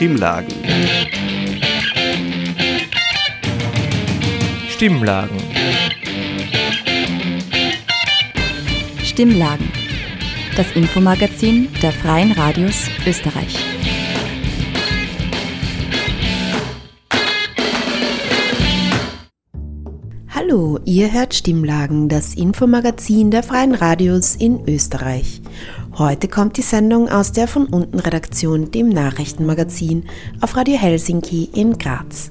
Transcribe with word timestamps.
Stimmlagen. 0.00 0.54
Stimmlagen. 4.70 5.36
Stimmlagen. 9.04 9.70
Das 10.56 10.72
Infomagazin 10.72 11.68
der 11.82 11.92
Freien 11.92 12.32
Radios 12.32 12.88
Österreich. 13.06 13.58
Hallo, 20.30 20.78
ihr 20.86 21.12
hört 21.12 21.34
Stimmlagen, 21.34 22.08
das 22.08 22.34
Infomagazin 22.34 23.30
der 23.30 23.42
Freien 23.42 23.74
Radios 23.74 24.34
in 24.34 24.66
Österreich. 24.66 25.39
Heute 26.00 26.28
kommt 26.28 26.56
die 26.56 26.62
Sendung 26.62 27.10
aus 27.10 27.32
der 27.32 27.46
von 27.46 27.66
unten 27.66 27.98
Redaktion, 27.98 28.70
dem 28.70 28.88
Nachrichtenmagazin 28.88 30.04
auf 30.40 30.56
Radio 30.56 30.78
Helsinki 30.78 31.50
in 31.54 31.76
Graz. 31.76 32.30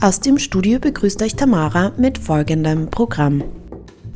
Aus 0.00 0.20
dem 0.20 0.38
Studio 0.38 0.78
begrüßt 0.78 1.20
euch 1.24 1.34
Tamara 1.34 1.90
mit 1.96 2.18
folgendem 2.18 2.86
Programm. 2.88 3.42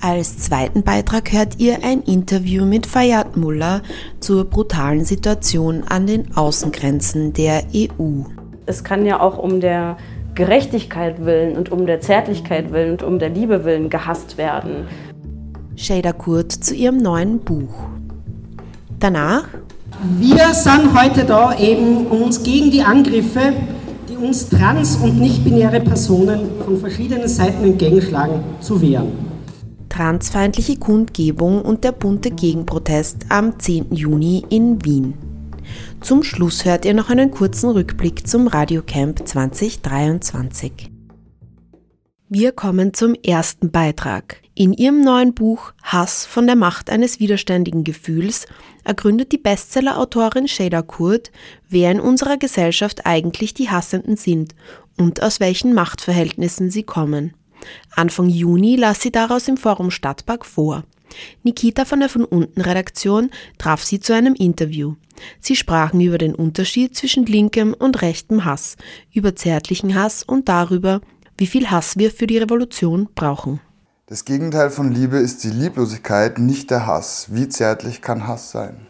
Als 0.01 0.39
zweiten 0.39 0.85
Beitrag 0.85 1.33
hört 1.33 1.59
ihr 1.59 1.79
ein 1.83 2.03
Interview 2.03 2.65
mit 2.65 2.87
Fayad 2.87 3.37
Muller 3.37 3.83
zur 4.21 4.45
brutalen 4.45 5.05
Situation 5.05 5.83
an 5.89 6.07
den 6.07 6.37
Außengrenzen 6.37 7.33
der 7.33 7.65
EU. 7.75 8.23
Es 8.67 8.85
kann 8.85 9.05
ja 9.05 9.19
auch 9.19 9.39
um 9.39 9.59
der 9.59 9.97
Gerechtigkeit 10.37 11.25
willen 11.25 11.57
und 11.57 11.73
um 11.73 11.87
der 11.87 12.01
Zärtlichkeit 12.01 12.71
willen 12.71 12.93
und 12.93 13.03
um 13.03 13.19
der 13.19 13.31
Liebe 13.31 13.65
willen 13.65 13.91
gehasst 13.91 14.39
werden. 14.39 14.87
Shada 15.75 16.13
Kurt 16.13 16.53
zu 16.53 16.77
ihrem 16.77 16.99
neuen 16.99 17.41
Buch. 17.41 17.94
Danach? 19.05 19.47
Wir 20.19 20.55
sind 20.55 20.99
heute 20.99 21.27
da 21.27 21.55
eben, 21.59 22.07
um 22.07 22.23
uns 22.23 22.43
gegen 22.43 22.71
die 22.71 22.81
Angriffe, 22.81 23.53
die 24.09 24.17
uns 24.17 24.49
trans- 24.49 24.97
und 24.97 25.21
nicht-binäre 25.21 25.81
Personen 25.81 26.53
von 26.65 26.79
verschiedenen 26.79 27.29
Seiten 27.29 27.65
entgegenschlagen, 27.65 28.43
zu 28.61 28.81
wehren. 28.81 29.13
Transfeindliche 29.91 30.79
Kundgebung 30.79 31.61
und 31.61 31.85
der 31.85 31.93
bunte 31.93 32.31
Gegenprotest 32.31 33.27
am 33.29 33.59
10. 33.59 33.95
Juni 33.95 34.47
in 34.49 34.83
Wien. 34.87 35.13
Zum 36.01 36.23
Schluss 36.23 36.65
hört 36.65 36.87
ihr 36.87 36.95
noch 36.95 37.11
einen 37.11 37.31
kurzen 37.31 37.69
Rückblick 37.69 38.27
zum 38.27 38.47
Radiocamp 38.47 39.29
2023. 39.29 40.91
Wir 42.31 42.53
kommen 42.53 42.95
zum 42.95 43.15
ersten 43.15 43.71
Beitrag. 43.71 44.41
In 44.55 44.73
ihrem 44.73 45.03
neuen 45.03 45.35
Buch 45.35 45.75
Hass 45.83 46.25
von 46.25 46.47
der 46.47 46.57
Macht 46.57 46.89
eines 46.89 47.21
widerständigen 47.21 47.85
Gefühls 47.85 48.47
ergründet 48.85 49.33
die 49.33 49.39
Bestseller-Autorin 49.39 50.49
Shada 50.49 50.83
Kurt, 50.83 51.31
wer 51.69 51.91
in 51.91 52.01
unserer 52.01 52.37
Gesellschaft 52.37 53.07
eigentlich 53.07 53.55
die 53.55 53.71
Hassenden 53.71 54.17
sind 54.17 54.55
und 54.97 55.23
aus 55.23 55.41
welchen 55.41 55.75
Machtverhältnissen 55.75 56.71
sie 56.71 56.83
kommen. 56.83 57.35
Anfang 57.95 58.29
Juni 58.29 58.77
las 58.77 59.01
sie 59.01 59.11
daraus 59.11 59.49
im 59.49 59.57
Forum 59.57 59.91
Stadtpark 59.91 60.45
vor. 60.45 60.85
Nikita 61.43 61.85
von 61.85 62.01
der 62.01 62.09
von 62.09 62.25
unten 62.25 62.61
Redaktion 62.61 63.31
traf 63.59 63.85
sie 63.85 64.01
zu 64.01 64.13
einem 64.15 64.35
Interview. 64.35 64.95
Sie 65.41 65.57
sprachen 65.57 66.01
über 66.01 66.19
den 66.19 66.35
Unterschied 66.35 66.97
zwischen 66.97 67.25
linkem 67.27 67.75
und 67.75 68.03
rechtem 68.03 68.45
Hass, 68.45 68.77
über 69.13 69.37
zärtlichen 69.37 69.95
Hass 69.95 70.23
und 70.23 70.49
darüber, 70.49 71.01
wie 71.37 71.47
viel 71.47 71.71
Hass 71.71 71.97
wir 71.99 72.11
für 72.11 72.27
die 72.27 72.39
Revolution 72.39 73.09
brauchen. 73.15 73.61
Das 74.07 74.27
Gegenteil 74.27 74.69
von 74.69 74.93
Liebe 74.93 75.17
ist 75.17 75.45
die 75.45 75.51
Lieblosigkeit, 75.51 76.39
nicht 76.39 76.71
der 76.71 76.87
Hass. 76.87 77.29
Wie 77.31 77.49
zärtlich 77.49 78.03
kann 78.03 78.27
Hass 78.27 78.51
sein? 78.51 78.87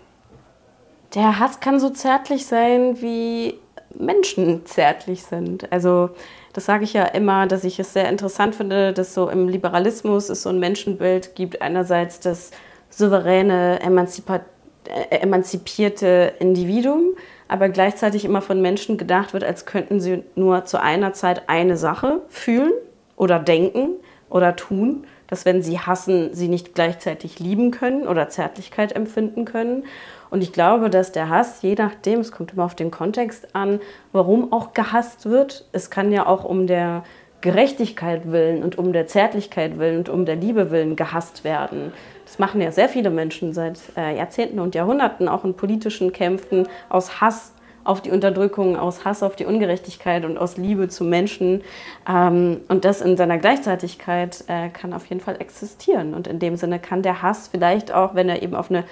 Der 1.14 1.38
Hass 1.38 1.60
kann 1.60 1.78
so 1.78 1.90
zärtlich 1.90 2.46
sein, 2.46 3.00
wie 3.00 3.54
Menschen 3.96 4.66
zärtlich 4.66 5.22
sind. 5.22 5.70
Also 5.70 6.10
das 6.52 6.64
sage 6.64 6.82
ich 6.82 6.94
ja 6.94 7.04
immer, 7.04 7.46
dass 7.46 7.62
ich 7.62 7.78
es 7.78 7.92
sehr 7.92 8.08
interessant 8.08 8.56
finde, 8.56 8.92
dass 8.92 9.14
so 9.14 9.28
im 9.28 9.48
Liberalismus 9.48 10.30
es 10.30 10.42
so 10.42 10.48
ein 10.48 10.58
Menschenbild 10.58 11.36
gibt. 11.36 11.62
Einerseits 11.62 12.18
das 12.18 12.50
souveräne, 12.90 13.78
äh, 13.82 15.16
emanzipierte 15.20 16.32
Individuum, 16.40 17.10
aber 17.46 17.68
gleichzeitig 17.68 18.24
immer 18.24 18.42
von 18.42 18.60
Menschen 18.60 18.98
gedacht 18.98 19.32
wird, 19.32 19.44
als 19.44 19.64
könnten 19.64 20.00
sie 20.00 20.24
nur 20.34 20.64
zu 20.64 20.82
einer 20.82 21.12
Zeit 21.12 21.48
eine 21.48 21.76
Sache 21.76 22.22
fühlen 22.28 22.72
oder 23.14 23.38
denken 23.38 23.90
oder 24.34 24.56
tun, 24.56 25.06
dass 25.26 25.44
wenn 25.44 25.62
sie 25.62 25.78
hassen, 25.78 26.34
sie 26.34 26.48
nicht 26.48 26.74
gleichzeitig 26.74 27.38
lieben 27.38 27.70
können 27.70 28.06
oder 28.06 28.28
Zärtlichkeit 28.28 28.94
empfinden 28.94 29.44
können. 29.44 29.84
Und 30.30 30.42
ich 30.42 30.52
glaube, 30.52 30.90
dass 30.90 31.12
der 31.12 31.28
Hass, 31.28 31.62
je 31.62 31.74
nachdem, 31.76 32.20
es 32.20 32.32
kommt 32.32 32.52
immer 32.52 32.64
auf 32.64 32.74
den 32.74 32.90
Kontext 32.90 33.54
an, 33.54 33.80
warum 34.12 34.52
auch 34.52 34.72
gehasst 34.72 35.26
wird. 35.26 35.64
Es 35.72 35.90
kann 35.90 36.12
ja 36.12 36.26
auch 36.26 36.44
um 36.44 36.66
der 36.66 37.04
Gerechtigkeit 37.40 38.32
willen 38.32 38.62
und 38.62 38.78
um 38.78 38.92
der 38.92 39.06
Zärtlichkeit 39.06 39.78
willen 39.78 39.98
und 39.98 40.08
um 40.08 40.24
der 40.24 40.36
Liebe 40.36 40.70
willen 40.70 40.96
gehasst 40.96 41.44
werden. 41.44 41.92
Das 42.24 42.38
machen 42.38 42.60
ja 42.60 42.72
sehr 42.72 42.88
viele 42.88 43.10
Menschen 43.10 43.52
seit 43.52 43.78
äh, 43.96 44.16
Jahrzehnten 44.16 44.60
und 44.60 44.74
Jahrhunderten, 44.74 45.28
auch 45.28 45.44
in 45.44 45.54
politischen 45.54 46.12
Kämpfen, 46.12 46.66
aus 46.88 47.20
Hass 47.20 47.52
auf 47.84 48.00
die 48.00 48.10
Unterdrückung, 48.10 48.76
aus 48.76 49.04
Hass 49.04 49.22
auf 49.22 49.36
die 49.36 49.46
Ungerechtigkeit 49.46 50.24
und 50.24 50.38
aus 50.38 50.56
Liebe 50.56 50.88
zu 50.88 51.04
Menschen. 51.04 51.62
Ähm, 52.08 52.60
und 52.68 52.84
das 52.84 53.00
in 53.00 53.16
seiner 53.16 53.38
Gleichzeitigkeit 53.38 54.44
äh, 54.48 54.70
kann 54.70 54.92
auf 54.92 55.06
jeden 55.06 55.20
Fall 55.20 55.40
existieren. 55.40 56.14
Und 56.14 56.26
in 56.26 56.38
dem 56.38 56.56
Sinne 56.56 56.78
kann 56.78 57.02
der 57.02 57.22
Hass 57.22 57.48
vielleicht 57.48 57.92
auch, 57.92 58.14
wenn 58.14 58.28
er 58.28 58.42
eben 58.42 58.54
auf 58.54 58.70
eine 58.70 58.84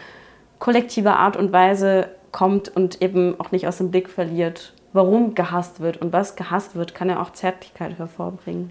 kollektive 0.58 1.14
Art 1.14 1.36
und 1.36 1.52
Weise 1.52 2.08
kommt 2.30 2.74
und 2.74 3.02
eben 3.02 3.38
auch 3.40 3.50
nicht 3.50 3.66
aus 3.66 3.78
dem 3.78 3.90
Blick 3.90 4.08
verliert, 4.08 4.74
warum 4.92 5.34
gehasst 5.34 5.80
wird 5.80 5.98
und 5.98 6.12
was 6.12 6.36
gehasst 6.36 6.76
wird, 6.76 6.94
kann 6.94 7.08
er 7.08 7.20
auch 7.20 7.32
Zärtlichkeit 7.32 7.98
hervorbringen. 7.98 8.70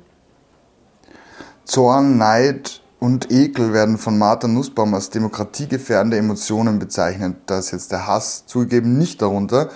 Zorn, 1.65 2.17
Neid 2.17 2.81
und 2.99 3.31
Ekel 3.31 3.73
werden 3.73 3.97
von 3.97 4.17
Martha 4.17 4.47
Nussbaum 4.47 4.93
als 4.93 5.09
demokratiegefährdende 5.09 6.17
Emotionen 6.17 6.79
bezeichnet. 6.79 7.37
Da 7.45 7.59
ist 7.59 7.71
jetzt 7.71 7.91
der 7.91 8.07
Hass 8.07 8.45
zugegeben 8.45 8.97
nicht 8.97 9.21
darunter. 9.21 9.69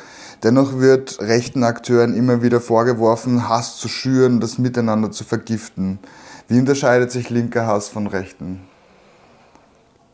Dennoch 0.45 0.77
wird 0.77 1.19
rechten 1.21 1.63
Akteuren 1.63 2.15
immer 2.15 2.43
wieder 2.43 2.61
vorgeworfen, 2.61 3.49
Hass 3.49 3.77
zu 3.77 3.87
schüren, 3.87 4.39
das 4.39 4.59
Miteinander 4.59 5.09
zu 5.09 5.23
vergiften. 5.23 5.97
Wie 6.47 6.59
unterscheidet 6.59 7.11
sich 7.11 7.31
linker 7.31 7.65
Hass 7.65 7.89
von 7.89 8.05
rechten? 8.05 8.61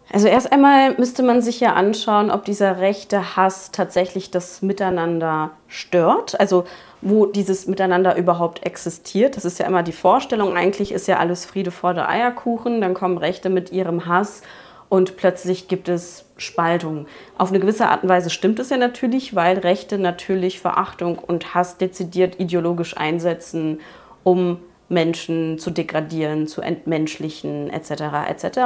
Also 0.09 0.30
erst 0.30 0.53
einmal 0.53 0.96
müsste 0.97 1.22
man 1.22 1.41
sich 1.41 1.59
ja 1.59 1.74
anschauen, 1.74 2.31
ob 2.31 2.46
dieser 2.46 2.80
rechte 2.80 3.36
Hass 3.36 3.72
tatsächlich 3.72 4.31
das 4.31 4.62
Miteinander 4.62 5.52
stört. 5.68 6.40
Also 6.40 6.64
wo 7.02 7.25
dieses 7.25 7.68
Miteinander 7.68 8.16
überhaupt 8.16 8.66
existiert. 8.66 9.36
Das 9.36 9.44
ist 9.44 9.59
ja 9.59 9.66
immer 9.66 9.84
die 9.84 9.91
Vorstellung. 9.91 10.56
Eigentlich 10.56 10.94
ist 10.94 11.09
ja 11.09 11.18
alles 11.18 11.46
Friede 11.46 11.72
vor 11.72 11.94
der 11.94 12.08
Eierkuchen. 12.08 12.80
Dann 12.80 12.94
kommen 12.94 13.18
Rechte 13.18 13.50
mit 13.50 13.74
ihrem 13.74 14.06
Hass 14.06 14.44
und 14.91 15.16
plötzlich 15.16 15.69
gibt 15.69 15.88
es 15.88 16.25
Spaltung. 16.35 17.06
Auf 17.38 17.47
eine 17.47 17.62
gewisse 17.62 17.88
Art 17.88 18.03
und 18.03 18.09
Weise 18.09 18.29
stimmt 18.29 18.59
es 18.59 18.72
ja 18.72 18.75
natürlich, 18.75 19.34
weil 19.34 19.57
Rechte 19.59 19.97
natürlich 19.97 20.59
Verachtung 20.59 21.18
und 21.18 21.56
Hass 21.56 21.78
dezidiert 21.78 22.41
ideologisch 22.41 22.97
einsetzen, 22.97 23.79
um 24.25 24.57
Menschen 24.90 25.57
zu 25.59 25.72
degradieren, 25.72 26.46
zu 26.46 26.59
entmenschlichen 26.59 27.69
etc. 27.69 27.91
etc. 28.28 28.59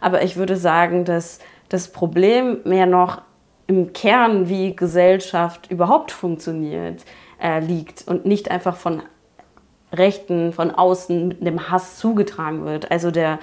Aber 0.00 0.22
ich 0.22 0.36
würde 0.36 0.56
sagen, 0.56 1.04
dass 1.04 1.40
das 1.68 1.88
Problem 1.88 2.58
mehr 2.62 2.86
noch 2.86 3.22
im 3.66 3.92
Kern, 3.92 4.48
wie 4.48 4.76
Gesellschaft 4.76 5.68
überhaupt 5.68 6.12
funktioniert, 6.12 7.04
äh, 7.42 7.58
liegt 7.58 8.06
und 8.06 8.24
nicht 8.24 8.52
einfach 8.52 8.76
von 8.76 9.02
Rechten, 9.92 10.52
von 10.52 10.70
außen 10.70 11.26
mit 11.26 11.40
einem 11.40 11.70
Hass 11.72 11.96
zugetragen 11.96 12.64
wird. 12.64 12.92
Also 12.92 13.10
der, 13.10 13.40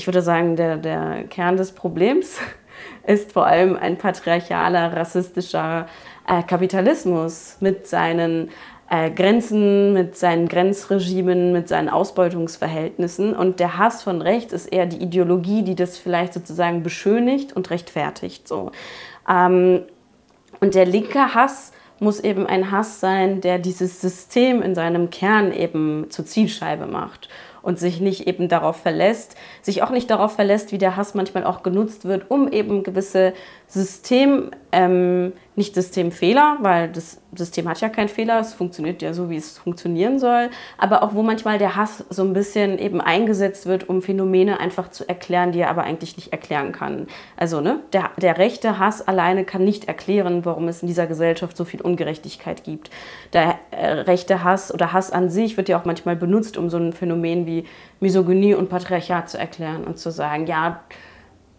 ich 0.00 0.06
würde 0.06 0.22
sagen, 0.22 0.56
der, 0.56 0.78
der 0.78 1.24
Kern 1.28 1.58
des 1.58 1.72
Problems 1.72 2.38
ist 3.06 3.32
vor 3.32 3.46
allem 3.46 3.76
ein 3.76 3.98
patriarchaler, 3.98 4.96
rassistischer 4.96 5.88
äh, 6.26 6.42
Kapitalismus 6.42 7.58
mit 7.60 7.86
seinen 7.86 8.48
äh, 8.88 9.10
Grenzen, 9.10 9.92
mit 9.92 10.16
seinen 10.16 10.48
Grenzregimen, 10.48 11.52
mit 11.52 11.68
seinen 11.68 11.90
Ausbeutungsverhältnissen. 11.90 13.36
Und 13.36 13.60
der 13.60 13.76
Hass 13.76 14.02
von 14.02 14.22
rechts 14.22 14.54
ist 14.54 14.68
eher 14.68 14.86
die 14.86 15.02
Ideologie, 15.02 15.64
die 15.64 15.74
das 15.74 15.98
vielleicht 15.98 16.32
sozusagen 16.32 16.82
beschönigt 16.82 17.54
und 17.54 17.68
rechtfertigt. 17.68 18.48
So. 18.48 18.72
Ähm, 19.28 19.82
und 20.60 20.74
der 20.74 20.86
linke 20.86 21.34
Hass 21.34 21.72
muss 21.98 22.20
eben 22.20 22.46
ein 22.46 22.70
Hass 22.70 23.00
sein, 23.00 23.42
der 23.42 23.58
dieses 23.58 24.00
System 24.00 24.62
in 24.62 24.74
seinem 24.74 25.10
Kern 25.10 25.52
eben 25.52 26.06
zur 26.08 26.24
Zielscheibe 26.24 26.86
macht 26.86 27.28
und 27.62 27.78
sich 27.78 28.00
nicht 28.00 28.26
eben 28.26 28.48
darauf 28.48 28.76
verlässt, 28.76 29.36
sich 29.62 29.82
auch 29.82 29.90
nicht 29.90 30.10
darauf 30.10 30.32
verlässt, 30.32 30.72
wie 30.72 30.78
der 30.78 30.96
Hass 30.96 31.14
manchmal 31.14 31.44
auch 31.44 31.62
genutzt 31.62 32.04
wird, 32.04 32.30
um 32.30 32.50
eben 32.50 32.82
gewisse 32.82 33.32
Systemniveaus 33.66 35.32
nicht 35.56 35.74
Systemfehler, 35.74 36.58
weil 36.60 36.88
das 36.88 37.20
System 37.34 37.68
hat 37.68 37.80
ja 37.80 37.88
keinen 37.88 38.08
Fehler, 38.08 38.40
es 38.40 38.54
funktioniert 38.54 39.02
ja 39.02 39.12
so, 39.12 39.30
wie 39.30 39.36
es 39.36 39.58
funktionieren 39.58 40.18
soll, 40.18 40.50
aber 40.78 41.02
auch 41.02 41.14
wo 41.14 41.22
manchmal 41.22 41.58
der 41.58 41.76
Hass 41.76 42.04
so 42.08 42.22
ein 42.22 42.32
bisschen 42.32 42.78
eben 42.78 43.00
eingesetzt 43.00 43.66
wird, 43.66 43.88
um 43.88 44.00
Phänomene 44.00 44.60
einfach 44.60 44.90
zu 44.90 45.08
erklären, 45.08 45.52
die 45.52 45.60
er 45.60 45.70
aber 45.70 45.82
eigentlich 45.82 46.16
nicht 46.16 46.32
erklären 46.32 46.72
kann. 46.72 47.08
Also 47.36 47.60
ne, 47.60 47.80
der, 47.92 48.10
der 48.16 48.38
rechte 48.38 48.78
Hass 48.78 49.06
alleine 49.06 49.44
kann 49.44 49.64
nicht 49.64 49.86
erklären, 49.86 50.44
warum 50.44 50.68
es 50.68 50.82
in 50.82 50.88
dieser 50.88 51.06
Gesellschaft 51.06 51.56
so 51.56 51.64
viel 51.64 51.80
Ungerechtigkeit 51.80 52.64
gibt. 52.64 52.90
Der 53.32 53.58
äh, 53.70 53.86
rechte 53.86 54.44
Hass 54.44 54.72
oder 54.72 54.92
Hass 54.92 55.10
an 55.10 55.30
sich 55.30 55.56
wird 55.56 55.68
ja 55.68 55.80
auch 55.80 55.84
manchmal 55.84 56.16
benutzt, 56.16 56.56
um 56.56 56.70
so 56.70 56.78
ein 56.78 56.92
Phänomen 56.92 57.46
wie 57.46 57.64
Misogynie 58.00 58.54
und 58.54 58.68
Patriarchat 58.68 59.28
zu 59.28 59.38
erklären 59.38 59.84
und 59.84 59.98
zu 59.98 60.10
sagen, 60.10 60.46
ja, 60.46 60.80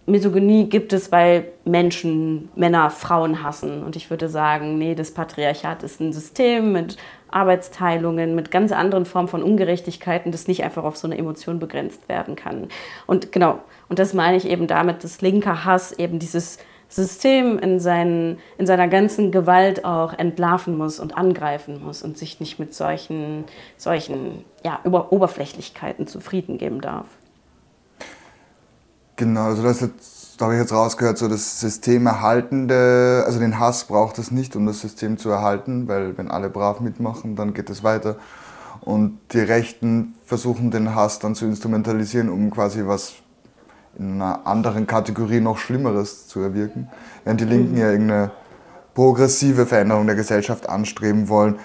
Misogynie 0.05 0.67
gibt 0.67 0.93
es, 0.93 1.11
weil 1.11 1.51
Menschen 1.63 2.49
Männer 2.55 2.89
Frauen 2.89 3.43
hassen. 3.43 3.83
Und 3.83 3.95
ich 3.95 4.09
würde 4.09 4.29
sagen, 4.29 4.77
nee, 4.77 4.95
das 4.95 5.11
Patriarchat 5.11 5.83
ist 5.83 5.99
ein 5.99 6.11
System 6.11 6.71
mit 6.71 6.97
Arbeitsteilungen, 7.29 8.35
mit 8.35 8.51
ganz 8.51 8.71
anderen 8.71 9.05
Formen 9.05 9.27
von 9.27 9.43
Ungerechtigkeiten, 9.43 10.31
das 10.31 10.47
nicht 10.47 10.63
einfach 10.63 10.83
auf 10.83 10.97
so 10.97 11.07
eine 11.07 11.17
Emotion 11.17 11.59
begrenzt 11.59 12.09
werden 12.09 12.35
kann. 12.35 12.67
Und 13.07 13.31
genau, 13.31 13.59
und 13.89 13.99
das 13.99 14.13
meine 14.13 14.37
ich 14.37 14.47
eben 14.47 14.67
damit, 14.67 15.03
dass 15.03 15.21
linker 15.21 15.65
Hass 15.65 15.93
eben 15.93 16.19
dieses 16.19 16.57
System 16.89 17.57
in, 17.57 17.79
seinen, 17.79 18.39
in 18.57 18.65
seiner 18.65 18.89
ganzen 18.89 19.31
Gewalt 19.31 19.85
auch 19.85 20.11
entlarven 20.13 20.77
muss 20.77 20.99
und 20.99 21.17
angreifen 21.17 21.81
muss 21.81 22.03
und 22.03 22.17
sich 22.17 22.41
nicht 22.41 22.59
mit 22.59 22.73
solchen, 22.73 23.45
solchen 23.77 24.43
ja, 24.65 24.79
Oberflächlichkeiten 24.83 26.05
zufrieden 26.05 26.57
geben 26.57 26.81
darf. 26.81 27.07
Genau, 29.21 29.43
also 29.43 29.61
das 29.61 29.87
da 30.35 30.45
habe 30.45 30.55
ich 30.55 30.61
jetzt 30.61 30.73
rausgehört, 30.73 31.19
so 31.19 31.27
das 31.27 31.59
System 31.59 32.07
erhaltende, 32.07 33.21
also 33.27 33.37
den 33.37 33.59
Hass 33.59 33.83
braucht 33.83 34.17
es 34.17 34.31
nicht, 34.31 34.55
um 34.55 34.65
das 34.65 34.81
System 34.81 35.19
zu 35.19 35.29
erhalten, 35.29 35.87
weil 35.87 36.17
wenn 36.17 36.31
alle 36.31 36.49
brav 36.49 36.79
mitmachen, 36.79 37.35
dann 37.35 37.53
geht 37.53 37.69
es 37.69 37.83
weiter. 37.83 38.15
Und 38.79 39.19
die 39.33 39.41
Rechten 39.41 40.15
versuchen 40.25 40.71
den 40.71 40.95
Hass 40.95 41.19
dann 41.19 41.35
zu 41.35 41.45
instrumentalisieren, 41.45 42.29
um 42.29 42.49
quasi 42.49 42.87
was 42.87 43.13
in 43.99 44.15
einer 44.15 44.47
anderen 44.47 44.87
Kategorie 44.87 45.39
noch 45.39 45.59
Schlimmeres 45.59 46.27
zu 46.27 46.39
erwirken. 46.39 46.89
Während 47.23 47.41
die 47.41 47.45
Linken 47.45 47.77
ja 47.77 47.91
irgendeine 47.91 48.31
progressive 48.95 49.67
Veränderung 49.67 50.07
der 50.07 50.15
Gesellschaft 50.15 50.67
anstreben 50.67 51.29
wollen. 51.29 51.59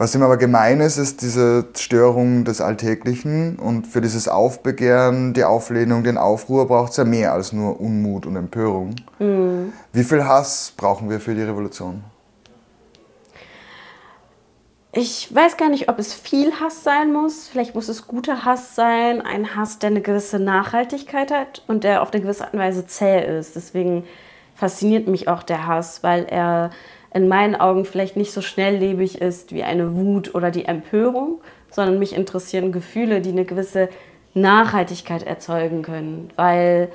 Was 0.00 0.14
ihm 0.14 0.22
aber 0.22 0.36
gemein 0.36 0.80
ist, 0.80 0.96
ist 0.96 1.22
diese 1.22 1.66
Störung 1.74 2.44
des 2.44 2.60
Alltäglichen 2.60 3.56
und 3.56 3.84
für 3.84 4.00
dieses 4.00 4.28
Aufbegehren, 4.28 5.34
die 5.34 5.42
Auflehnung, 5.42 6.04
den 6.04 6.18
Aufruhr 6.18 6.68
braucht 6.68 6.92
es 6.92 6.98
ja 6.98 7.04
mehr 7.04 7.32
als 7.32 7.52
nur 7.52 7.80
Unmut 7.80 8.24
und 8.24 8.36
Empörung. 8.36 8.94
Mhm. 9.18 9.72
Wie 9.92 10.04
viel 10.04 10.24
Hass 10.24 10.72
brauchen 10.76 11.10
wir 11.10 11.18
für 11.18 11.34
die 11.34 11.42
Revolution? 11.42 12.04
Ich 14.92 15.34
weiß 15.34 15.56
gar 15.56 15.68
nicht, 15.68 15.88
ob 15.88 15.98
es 15.98 16.14
viel 16.14 16.52
Hass 16.60 16.84
sein 16.84 17.12
muss. 17.12 17.48
Vielleicht 17.48 17.74
muss 17.74 17.88
es 17.88 18.06
guter 18.06 18.44
Hass 18.44 18.76
sein, 18.76 19.20
ein 19.20 19.56
Hass, 19.56 19.80
der 19.80 19.90
eine 19.90 20.00
gewisse 20.00 20.38
Nachhaltigkeit 20.38 21.32
hat 21.32 21.64
und 21.66 21.82
der 21.82 22.02
auf 22.02 22.12
eine 22.12 22.22
gewisse 22.22 22.44
Art 22.44 22.54
und 22.54 22.60
Weise 22.60 22.86
zäh 22.86 23.38
ist. 23.38 23.56
Deswegen 23.56 24.04
fasziniert 24.54 25.08
mich 25.08 25.26
auch 25.26 25.42
der 25.42 25.66
Hass, 25.66 26.04
weil 26.04 26.24
er 26.24 26.70
in 27.12 27.28
meinen 27.28 27.56
Augen 27.56 27.84
vielleicht 27.84 28.16
nicht 28.16 28.32
so 28.32 28.42
schnelllebig 28.42 29.20
ist 29.20 29.52
wie 29.52 29.62
eine 29.62 29.96
Wut 29.96 30.34
oder 30.34 30.50
die 30.50 30.66
Empörung, 30.66 31.40
sondern 31.70 31.98
mich 31.98 32.14
interessieren 32.14 32.72
Gefühle, 32.72 33.20
die 33.20 33.30
eine 33.30 33.44
gewisse 33.44 33.88
Nachhaltigkeit 34.34 35.22
erzeugen 35.22 35.82
können, 35.82 36.30
weil 36.36 36.90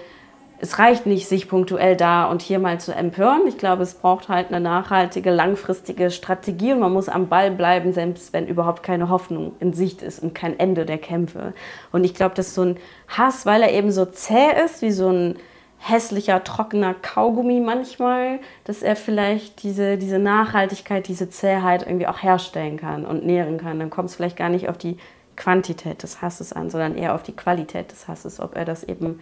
es 0.64 0.80
reicht 0.80 1.06
nicht, 1.06 1.28
sich 1.28 1.50
punktuell 1.50 1.98
da 1.98 2.24
und 2.24 2.42
hier 2.42 2.58
mal 2.58 2.80
zu 2.80 2.96
empören. 2.96 3.42
Ich 3.48 3.58
glaube, 3.58 3.84
es 3.84 3.96
braucht 3.96 4.30
halt 4.30 4.48
eine 4.48 4.62
nachhaltige, 4.62 5.30
langfristige 5.30 6.10
Strategie 6.10 6.72
und 6.72 6.80
man 6.80 6.94
muss 6.94 7.10
am 7.10 7.28
Ball 7.28 7.52
bleiben, 7.52 7.92
selbst 7.92 8.32
wenn 8.32 8.48
überhaupt 8.48 8.82
keine 8.82 9.10
Hoffnung 9.10 9.54
in 9.60 9.74
Sicht 9.74 10.02
ist 10.02 10.24
und 10.24 10.34
kein 10.34 10.58
Ende 10.58 10.86
der 10.86 11.00
Kämpfe. 11.00 11.54
Und 11.92 12.06
ich 12.06 12.14
glaube, 12.14 12.36
dass 12.36 12.56
so 12.56 12.62
ein 12.62 12.78
Hass, 13.10 13.46
weil 13.46 13.62
er 13.62 13.74
eben 13.74 13.92
so 13.92 14.06
zäh 14.06 14.54
ist, 14.64 14.82
wie 14.82 14.92
so 14.92 15.10
ein 15.10 15.36
hässlicher, 15.86 16.44
trockener 16.44 16.94
Kaugummi 16.94 17.60
manchmal, 17.60 18.40
dass 18.64 18.82
er 18.82 18.96
vielleicht 18.96 19.64
diese, 19.64 19.98
diese 19.98 20.18
Nachhaltigkeit, 20.18 21.08
diese 21.08 21.30
Zähheit 21.30 21.86
irgendwie 21.86 22.08
auch 22.08 22.24
herstellen 22.24 22.78
kann 22.78 23.06
und 23.06 23.26
nähren 23.26 23.58
kann. 23.58 23.80
Dann 23.80 23.90
kommt 23.90 24.10
es 24.10 24.16
vielleicht 24.16 24.38
gar 24.38 24.50
nicht 24.50 24.70
auf 24.70 24.78
die 24.78 24.98
Quantität 25.36 26.02
des 26.02 26.22
Hasses 26.22 26.54
an, 26.54 26.70
sondern 26.70 26.96
eher 26.96 27.14
auf 27.14 27.24
die 27.24 27.36
Qualität 27.36 27.92
des 27.92 28.08
Hasses, 28.08 28.40
ob 28.40 28.56
er 28.56 28.64
das 28.64 28.84
eben 28.84 29.20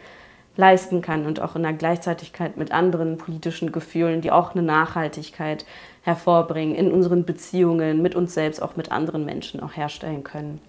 leisten 0.56 1.02
kann 1.02 1.25
und 1.25 1.40
auch 1.40 1.56
in 1.56 1.63
der 1.63 1.74
Gleichzeitigkeit 1.74 2.58
mit 2.58 2.72
anderen 2.72 3.18
politischen 3.18 3.72
Gefühlen, 3.72 4.22
die 4.22 4.31
auch 4.31 4.54
eine 4.54 4.62
Nachhaltigkeit 4.62 5.66
hervorbringen, 6.04 6.75
in 6.75 6.92
unseren 6.92 7.25
Beziehungen 7.25 8.04
mit 8.04 8.13
uns 8.13 8.36
selbst, 8.36 8.62
auch 8.62 8.75
mit 8.75 8.92
anderen 8.92 9.25
Menschen 9.25 9.63
auch 9.63 9.75
herstellen 9.75 10.24
können. 10.24 10.62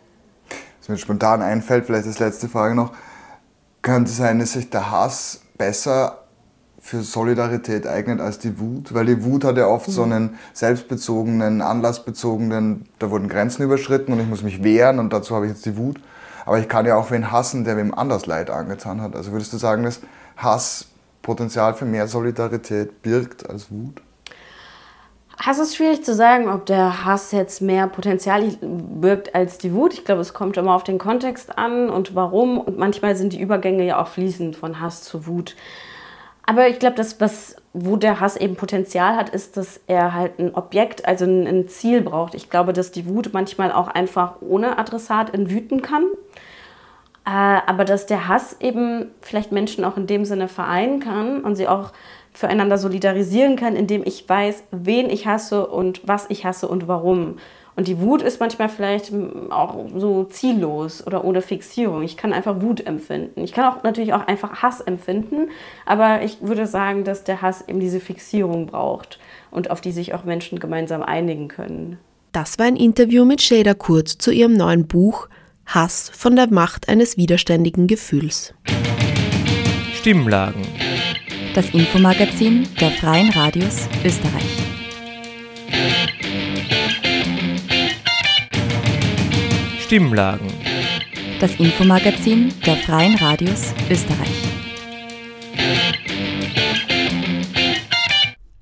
Was 0.79 0.89
mir 0.89 0.97
spontan 0.97 1.43
einfällt, 1.43 1.85
vielleicht 1.85 2.06
als 2.06 2.19
letzte 2.19 2.49
Frage 2.49 2.75
noch, 2.75 2.93
könnte 3.83 4.11
sein, 4.11 4.39
dass 4.39 4.53
sich 4.53 4.71
der 4.71 4.91
Hass 4.91 5.42
besser 5.62 6.19
für 6.81 7.03
Solidarität 7.03 7.87
eignet 7.87 8.20
als 8.20 8.41
die 8.41 8.59
Wut, 8.59 8.93
weil 8.93 9.06
die 9.06 9.23
Wut 9.23 9.44
hat 9.44 9.56
ja 9.56 9.69
oft 9.69 9.87
mhm. 9.87 9.93
so 9.93 10.03
einen 10.03 10.38
selbstbezogenen, 10.53 11.62
anlassbezogenen, 11.62 12.88
da 12.99 13.11
wurden 13.11 13.29
Grenzen 13.29 13.62
überschritten 13.62 14.12
und 14.12 14.19
ich 14.19 14.26
muss 14.26 14.43
mich 14.43 14.64
wehren 14.64 14.99
und 14.99 15.12
dazu 15.12 15.37
habe 15.37 15.47
ich 15.47 15.53
jetzt 15.53 15.64
die 15.64 15.76
Wut. 15.76 16.00
Aber 16.44 16.59
ich 16.59 16.69
kann 16.69 16.85
ja 16.85 16.97
auch 16.97 17.12
wen 17.12 17.31
hassen, 17.31 17.62
der 17.62 17.76
wem 17.76 17.94
anders 17.94 18.26
Leid 18.26 18.50
angetan 18.50 19.00
hat. 19.00 19.14
Also 19.14 19.31
würdest 19.31 19.53
du 19.53 19.59
sagen, 19.59 19.85
dass 19.85 20.00
Hass 20.37 20.87
Potenzial 21.23 21.75
für 21.75 21.85
mehr 21.85 22.08
Solidarität 22.08 23.00
birgt 23.03 23.49
als 23.49 23.70
Wut? 23.70 24.03
Hass 25.38 25.58
ist 25.58 25.76
schwierig 25.76 26.05
zu 26.05 26.14
sagen, 26.14 26.49
ob 26.49 26.67
der 26.67 27.05
Hass 27.05 27.32
jetzt 27.32 27.62
mehr 27.62 27.87
Potenzial 27.87 28.43
birgt 28.61 29.34
als 29.34 29.58
die 29.58 29.73
Wut. 29.73 29.94
Ich 29.94 30.05
glaube, 30.05 30.20
es 30.20 30.34
kommt 30.34 30.56
immer 30.56 30.75
auf 30.75 30.84
den 30.84 30.99
Kontext 30.99 31.58
an 31.58 31.90
und 31.90 32.14
warum. 32.14 32.61
Und 32.61 32.79
manchmal 32.79 33.17
sind 33.17 33.32
die 33.32 33.40
Übergänge 33.40 33.84
ja 33.84 34.00
auch 34.00 34.08
fließend 34.08 34.56
von 34.56 34.81
Hass 34.81 35.02
zu 35.02 35.26
Wut. 35.26 35.56
Aber 36.44 36.69
ich 36.69 36.79
glaube, 36.79 36.96
das, 36.96 37.56
wo 37.73 37.96
der 37.96 38.20
Hass 38.20 38.37
eben 38.37 38.56
Potenzial 38.56 39.17
hat, 39.17 39.31
ist, 39.31 39.56
dass 39.56 39.81
er 39.87 40.12
halt 40.12 40.38
ein 40.38 40.55
Objekt, 40.55 41.06
also 41.06 41.25
ein, 41.25 41.46
ein 41.46 41.69
Ziel 41.69 42.02
braucht. 42.02 42.34
Ich 42.34 42.50
glaube, 42.50 42.73
dass 42.73 42.90
die 42.90 43.06
Wut 43.06 43.31
manchmal 43.32 43.73
auch 43.73 43.88
einfach 43.88 44.34
ohne 44.40 44.79
Adressat 44.79 45.34
entwüten 45.34 45.82
kann. 45.82 46.05
Äh, 47.25 47.31
aber 47.67 47.84
dass 47.84 48.06
der 48.06 48.26
Hass 48.26 48.56
eben 48.61 49.12
vielleicht 49.20 49.52
Menschen 49.52 49.84
auch 49.84 49.96
in 49.96 50.08
dem 50.08 50.25
Sinne 50.25 50.49
vereinen 50.49 50.99
kann 50.99 51.43
und 51.43 51.55
sie 51.55 51.69
auch 51.69 51.93
füreinander 52.32 52.79
solidarisieren 52.79 53.56
kann, 53.56 53.76
indem 53.76 54.02
ich 54.05 54.29
weiß, 54.29 54.64
wen 54.70 55.11
ich 55.11 55.26
hasse 55.26 55.67
und 55.67 56.00
was 56.05 56.26
ich 56.31 56.44
hasse 56.44 56.69
und 56.69 56.88
warum. 56.88 57.37
Und 57.75 57.88
die 57.88 58.00
Wut 58.00 58.20
ist 58.20 58.38
manchmal 58.38 58.69
vielleicht 58.69 59.12
auch 59.50 59.87
so 59.96 60.25
ziellos 60.25 61.06
oder 61.06 61.25
ohne 61.25 61.40
Fixierung. 61.40 62.02
Ich 62.02 62.19
kann 62.19 62.34
einfach 62.34 62.61
Wut 62.61 62.87
empfinden. 62.87 63.43
Ich 63.43 63.52
kann 63.52 63.64
auch 63.64 63.82
natürlich 63.82 64.12
auch 64.12 64.26
einfach 64.26 64.62
Hass 64.62 64.81
empfinden, 64.81 65.49
aber 65.87 66.23
ich 66.23 66.43
würde 66.43 66.67
sagen, 66.67 67.05
dass 67.05 67.25
der 67.25 67.40
Hass 67.40 67.67
eben 67.67 67.81
diese 67.81 68.00
Fixierung 68.00 68.67
braucht 68.67 69.19
und 69.50 69.70
auf 69.70 69.81
die 69.81 69.93
sich 69.93 70.12
auch 70.12 70.25
Menschen 70.25 70.58
gemeinsam 70.58 71.03
einigen 71.03 71.48
können. 71.48 71.98
Das 72.32 72.58
war 72.58 72.67
ein 72.67 72.77
Interview 72.77 73.24
mit 73.24 73.41
Shada 73.41 73.74
Kurz 73.74 74.19
zu 74.19 74.31
ihrem 74.31 74.55
neuen 74.55 74.86
Buch 74.86 75.29
Hass 75.67 76.10
von 76.15 76.36
der 76.36 76.53
Macht 76.53 76.89
eines 76.89 77.17
widerständigen 77.17 77.86
Gefühls. 77.86 78.53
Stimmlagen 79.94 80.62
das 81.55 81.69
Infomagazin 81.75 82.67
der 82.81 82.91
Freien 82.93 83.29
Radios 83.31 83.87
Österreich. 84.05 84.43
Stimmlagen. 89.81 90.47
Das 91.41 91.55
Infomagazin 91.56 92.55
der 92.65 92.77
Freien 92.77 93.17
Radios 93.17 93.75
Österreich. 93.91 94.29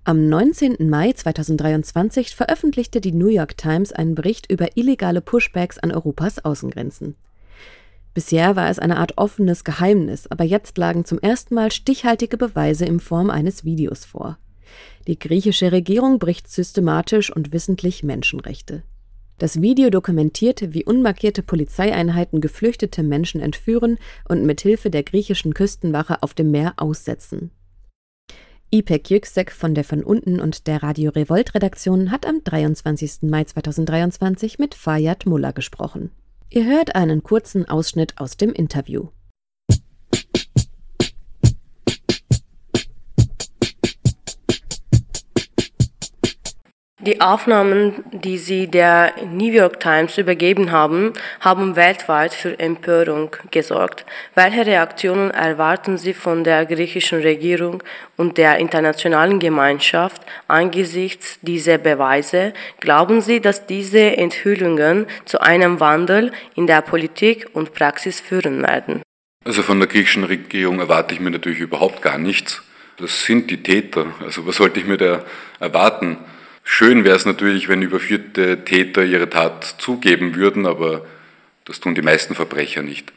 Am 0.02 0.28
19. 0.28 0.88
Mai 0.90 1.12
2023 1.12 2.34
veröffentlichte 2.34 3.00
die 3.00 3.12
New 3.12 3.28
York 3.28 3.56
Times 3.56 3.92
einen 3.92 4.16
Bericht 4.16 4.50
über 4.50 4.76
illegale 4.76 5.20
Pushbacks 5.20 5.78
an 5.78 5.92
Europas 5.92 6.44
Außengrenzen. 6.44 7.14
Bisher 8.12 8.56
war 8.56 8.68
es 8.68 8.78
eine 8.78 8.96
Art 8.96 9.18
offenes 9.18 9.62
Geheimnis, 9.64 10.26
aber 10.26 10.44
jetzt 10.44 10.76
lagen 10.78 11.04
zum 11.04 11.18
ersten 11.20 11.54
Mal 11.54 11.70
stichhaltige 11.70 12.36
Beweise 12.36 12.84
in 12.84 12.98
Form 12.98 13.30
eines 13.30 13.64
Videos 13.64 14.04
vor. 14.04 14.38
Die 15.06 15.18
griechische 15.18 15.72
Regierung 15.72 16.18
bricht 16.18 16.48
systematisch 16.48 17.34
und 17.34 17.52
wissentlich 17.52 18.02
Menschenrechte. 18.02 18.82
Das 19.38 19.62
Video 19.62 19.88
dokumentiert, 19.88 20.74
wie 20.74 20.84
unmarkierte 20.84 21.42
Polizeieinheiten 21.42 22.40
geflüchtete 22.40 23.02
Menschen 23.02 23.40
entführen 23.40 23.98
und 24.28 24.44
mit 24.44 24.60
Hilfe 24.60 24.90
der 24.90 25.02
griechischen 25.02 25.54
Küstenwache 25.54 26.22
auf 26.22 26.34
dem 26.34 26.50
Meer 26.50 26.74
aussetzen. 26.76 27.50
Ipek 28.70 29.10
Yüksek 29.10 29.50
von 29.50 29.74
der 29.74 29.84
von 29.84 30.04
unten 30.04 30.40
und 30.40 30.66
der 30.66 30.82
Radio 30.82 31.10
Revolt 31.10 31.54
Redaktion 31.54 32.10
hat 32.10 32.26
am 32.26 32.44
23. 32.44 33.22
Mai 33.22 33.44
2023 33.44 34.58
mit 34.58 34.74
Fayad 34.74 35.26
Mullah 35.26 35.52
gesprochen. 35.52 36.10
Ihr 36.52 36.64
hört 36.64 36.96
einen 36.96 37.22
kurzen 37.22 37.68
Ausschnitt 37.68 38.18
aus 38.18 38.36
dem 38.36 38.52
Interview. 38.52 39.10
Die 47.02 47.22
Aufnahmen, 47.22 48.04
die 48.12 48.36
Sie 48.36 48.66
der 48.66 49.14
New 49.32 49.50
York 49.50 49.80
Times 49.80 50.18
übergeben 50.18 50.70
haben, 50.70 51.14
haben 51.40 51.74
weltweit 51.74 52.34
für 52.34 52.58
Empörung 52.58 53.34
gesorgt. 53.50 54.04
Welche 54.34 54.66
Reaktionen 54.66 55.30
erwarten 55.30 55.96
Sie 55.96 56.12
von 56.12 56.44
der 56.44 56.66
griechischen 56.66 57.22
Regierung 57.22 57.82
und 58.18 58.36
der 58.36 58.58
internationalen 58.58 59.38
Gemeinschaft 59.38 60.20
angesichts 60.46 61.38
dieser 61.40 61.78
Beweise? 61.78 62.52
Glauben 62.80 63.22
Sie, 63.22 63.40
dass 63.40 63.66
diese 63.66 64.18
Enthüllungen 64.18 65.06
zu 65.24 65.40
einem 65.40 65.80
Wandel 65.80 66.32
in 66.54 66.66
der 66.66 66.82
Politik 66.82 67.46
und 67.54 67.72
Praxis 67.72 68.20
führen 68.20 68.60
werden? 68.62 69.00
Also 69.46 69.62
von 69.62 69.78
der 69.78 69.88
griechischen 69.88 70.24
Regierung 70.24 70.80
erwarte 70.80 71.14
ich 71.14 71.20
mir 71.20 71.30
natürlich 71.30 71.60
überhaupt 71.60 72.02
gar 72.02 72.18
nichts. 72.18 72.62
Das 72.98 73.24
sind 73.24 73.50
die 73.50 73.62
Täter. 73.62 74.08
Also 74.22 74.46
was 74.46 74.56
sollte 74.56 74.80
ich 74.80 74.86
mir 74.86 74.98
da 74.98 75.24
erwarten? 75.60 76.18
Schön 76.72 77.02
wäre 77.04 77.16
es 77.16 77.26
natürlich, 77.26 77.68
wenn 77.68 77.82
überführte 77.82 78.64
Täter 78.64 79.04
ihre 79.04 79.28
Tat 79.28 79.74
zugeben 79.78 80.36
würden, 80.36 80.66
aber 80.66 81.04
das 81.64 81.80
tun 81.80 81.96
die 81.96 82.00
meisten 82.00 82.36
Verbrecher 82.36 82.80
nicht. 82.80 83.12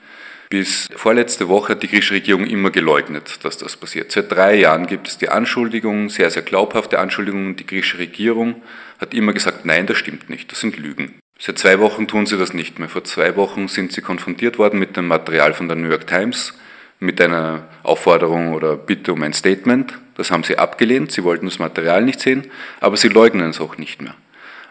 Bis 0.49 0.89
vorletzte 0.95 1.47
Woche 1.47 1.73
hat 1.73 1.83
die 1.83 1.87
griechische 1.87 2.15
Regierung 2.15 2.47
immer 2.47 2.71
geleugnet, 2.71 3.45
dass 3.45 3.59
das 3.59 3.77
passiert. 3.77 4.11
Seit 4.11 4.31
drei 4.31 4.55
Jahren 4.55 4.87
gibt 4.87 5.07
es 5.07 5.19
die 5.19 5.29
Anschuldigungen, 5.29 6.09
sehr, 6.09 6.31
sehr 6.31 6.41
glaubhafte 6.41 6.97
Anschuldigungen. 6.99 7.55
Die 7.55 7.65
griechische 7.65 7.99
Regierung 7.99 8.63
hat 8.99 9.13
immer 9.13 9.33
gesagt, 9.33 9.65
nein, 9.65 9.85
das 9.85 9.97
stimmt 9.97 10.31
nicht, 10.31 10.51
das 10.51 10.59
sind 10.59 10.77
Lügen. 10.77 11.19
Seit 11.37 11.59
zwei 11.59 11.79
Wochen 11.79 12.07
tun 12.07 12.25
sie 12.25 12.39
das 12.39 12.55
nicht 12.55 12.79
mehr. 12.79 12.89
Vor 12.89 13.03
zwei 13.03 13.35
Wochen 13.35 13.67
sind 13.67 13.93
sie 13.93 14.01
konfrontiert 14.01 14.57
worden 14.57 14.79
mit 14.79 14.97
dem 14.97 15.07
Material 15.07 15.53
von 15.53 15.67
der 15.67 15.77
New 15.77 15.89
York 15.89 16.07
Times, 16.07 16.57
mit 17.03 17.19
einer 17.21 17.67
Aufforderung 17.83 18.53
oder 18.53 18.77
Bitte 18.77 19.13
um 19.13 19.21
ein 19.23 19.33
Statement. 19.33 19.93
Das 20.15 20.31
haben 20.31 20.43
sie 20.43 20.57
abgelehnt, 20.57 21.11
sie 21.11 21.23
wollten 21.23 21.45
das 21.45 21.59
Material 21.59 22.03
nicht 22.03 22.19
sehen, 22.19 22.47
aber 22.79 22.97
sie 22.97 23.09
leugnen 23.09 23.49
es 23.49 23.59
auch 23.59 23.77
nicht 23.77 24.01
mehr. 24.01 24.15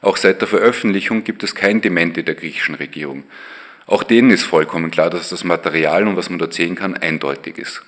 Auch 0.00 0.16
seit 0.16 0.40
der 0.40 0.48
Veröffentlichung 0.48 1.24
gibt 1.24 1.44
es 1.44 1.54
kein 1.54 1.80
Dementi 1.80 2.24
der 2.24 2.34
griechischen 2.34 2.74
Regierung. 2.74 3.24
Auch 3.86 4.02
denen 4.02 4.30
ist 4.30 4.44
vollkommen 4.44 4.90
klar, 4.90 5.10
dass 5.10 5.28
das 5.28 5.44
Material 5.44 6.08
und 6.08 6.16
was 6.16 6.30
man 6.30 6.38
dort 6.38 6.54
sehen 6.54 6.74
kann, 6.74 6.96
eindeutig 6.96 7.58
ist. 7.58 7.82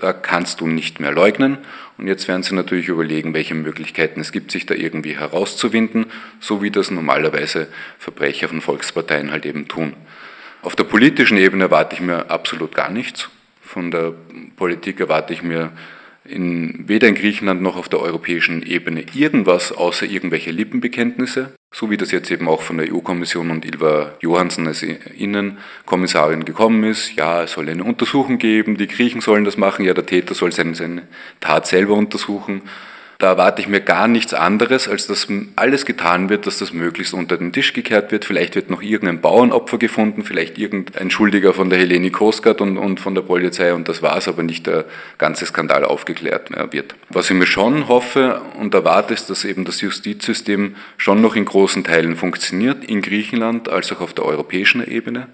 Da 0.00 0.12
kannst 0.12 0.60
du 0.60 0.66
nicht 0.66 0.98
mehr 0.98 1.12
leugnen. 1.12 1.58
Und 1.98 2.08
jetzt 2.08 2.26
werden 2.26 2.42
sie 2.42 2.54
natürlich 2.54 2.88
überlegen, 2.88 3.34
welche 3.34 3.54
Möglichkeiten 3.54 4.20
es 4.20 4.32
gibt, 4.32 4.50
sich 4.50 4.66
da 4.66 4.74
irgendwie 4.74 5.16
herauszuwinden, 5.16 6.06
so 6.40 6.62
wie 6.62 6.70
das 6.70 6.90
normalerweise 6.90 7.68
Verbrecher 7.98 8.48
von 8.48 8.60
Volksparteien 8.60 9.30
halt 9.30 9.46
eben 9.46 9.68
tun. 9.68 9.94
Auf 10.62 10.74
der 10.74 10.84
politischen 10.84 11.36
Ebene 11.36 11.64
erwarte 11.64 11.94
ich 11.94 12.00
mir 12.00 12.30
absolut 12.30 12.74
gar 12.74 12.90
nichts. 12.90 13.28
Von 13.64 13.90
der 13.90 14.14
Politik 14.56 15.00
erwarte 15.00 15.32
ich 15.32 15.42
mir 15.42 15.72
in, 16.24 16.88
weder 16.88 17.08
in 17.08 17.14
Griechenland 17.14 17.60
noch 17.60 17.76
auf 17.76 17.88
der 17.88 18.00
europäischen 18.00 18.62
Ebene 18.62 19.04
irgendwas 19.14 19.72
außer 19.72 20.06
irgendwelche 20.06 20.50
Lippenbekenntnisse, 20.50 21.54
so 21.72 21.90
wie 21.90 21.96
das 21.96 22.12
jetzt 22.12 22.30
eben 22.30 22.48
auch 22.48 22.62
von 22.62 22.78
der 22.78 22.92
EU-Kommission 22.92 23.50
und 23.50 23.64
Ilva 23.64 24.14
Johansson 24.20 24.66
als 24.66 24.82
Innenkommissarin 24.82 26.44
gekommen 26.44 26.84
ist. 26.84 27.14
Ja, 27.14 27.42
es 27.42 27.52
soll 27.52 27.68
eine 27.68 27.84
Untersuchung 27.84 28.38
geben, 28.38 28.76
die 28.76 28.86
Griechen 28.86 29.20
sollen 29.20 29.44
das 29.44 29.56
machen, 29.56 29.84
ja, 29.84 29.92
der 29.92 30.06
Täter 30.06 30.34
soll 30.34 30.52
seine, 30.52 30.74
seine 30.74 31.08
Tat 31.40 31.66
selber 31.66 31.94
untersuchen. 31.94 32.62
Da 33.18 33.28
erwarte 33.28 33.62
ich 33.62 33.68
mir 33.68 33.80
gar 33.80 34.08
nichts 34.08 34.34
anderes, 34.34 34.88
als 34.88 35.06
dass 35.06 35.28
alles 35.56 35.86
getan 35.86 36.28
wird, 36.28 36.46
dass 36.46 36.58
das 36.58 36.72
möglichst 36.72 37.14
unter 37.14 37.36
den 37.36 37.52
Tisch 37.52 37.72
gekehrt 37.72 38.10
wird. 38.12 38.24
Vielleicht 38.24 38.54
wird 38.54 38.70
noch 38.70 38.82
irgendein 38.82 39.20
Bauernopfer 39.20 39.78
gefunden, 39.78 40.24
vielleicht 40.24 40.58
irgendein 40.58 41.10
Schuldiger 41.10 41.54
von 41.54 41.70
der 41.70 41.78
Heleni 41.78 42.10
Koskat 42.10 42.60
und, 42.60 42.76
und 42.76 43.00
von 43.00 43.14
der 43.14 43.22
Polizei 43.22 43.72
und 43.72 43.88
das 43.88 44.02
war 44.02 44.16
es, 44.16 44.28
aber 44.28 44.42
nicht 44.42 44.66
der 44.66 44.84
ganze 45.18 45.46
Skandal 45.46 45.84
aufgeklärt 45.84 46.50
wird. 46.72 46.94
Was 47.10 47.30
ich 47.30 47.36
mir 47.36 47.46
schon 47.46 47.88
hoffe 47.88 48.40
und 48.58 48.74
erwarte, 48.74 49.14
ist, 49.14 49.30
dass 49.30 49.44
eben 49.44 49.64
das 49.64 49.80
Justizsystem 49.80 50.76
schon 50.96 51.20
noch 51.20 51.36
in 51.36 51.44
großen 51.44 51.84
Teilen 51.84 52.16
funktioniert, 52.16 52.84
in 52.84 53.00
Griechenland 53.00 53.68
als 53.68 53.92
auch 53.92 54.00
auf 54.00 54.12
der 54.12 54.24
europäischen 54.24 54.86
Ebene. 54.86 55.28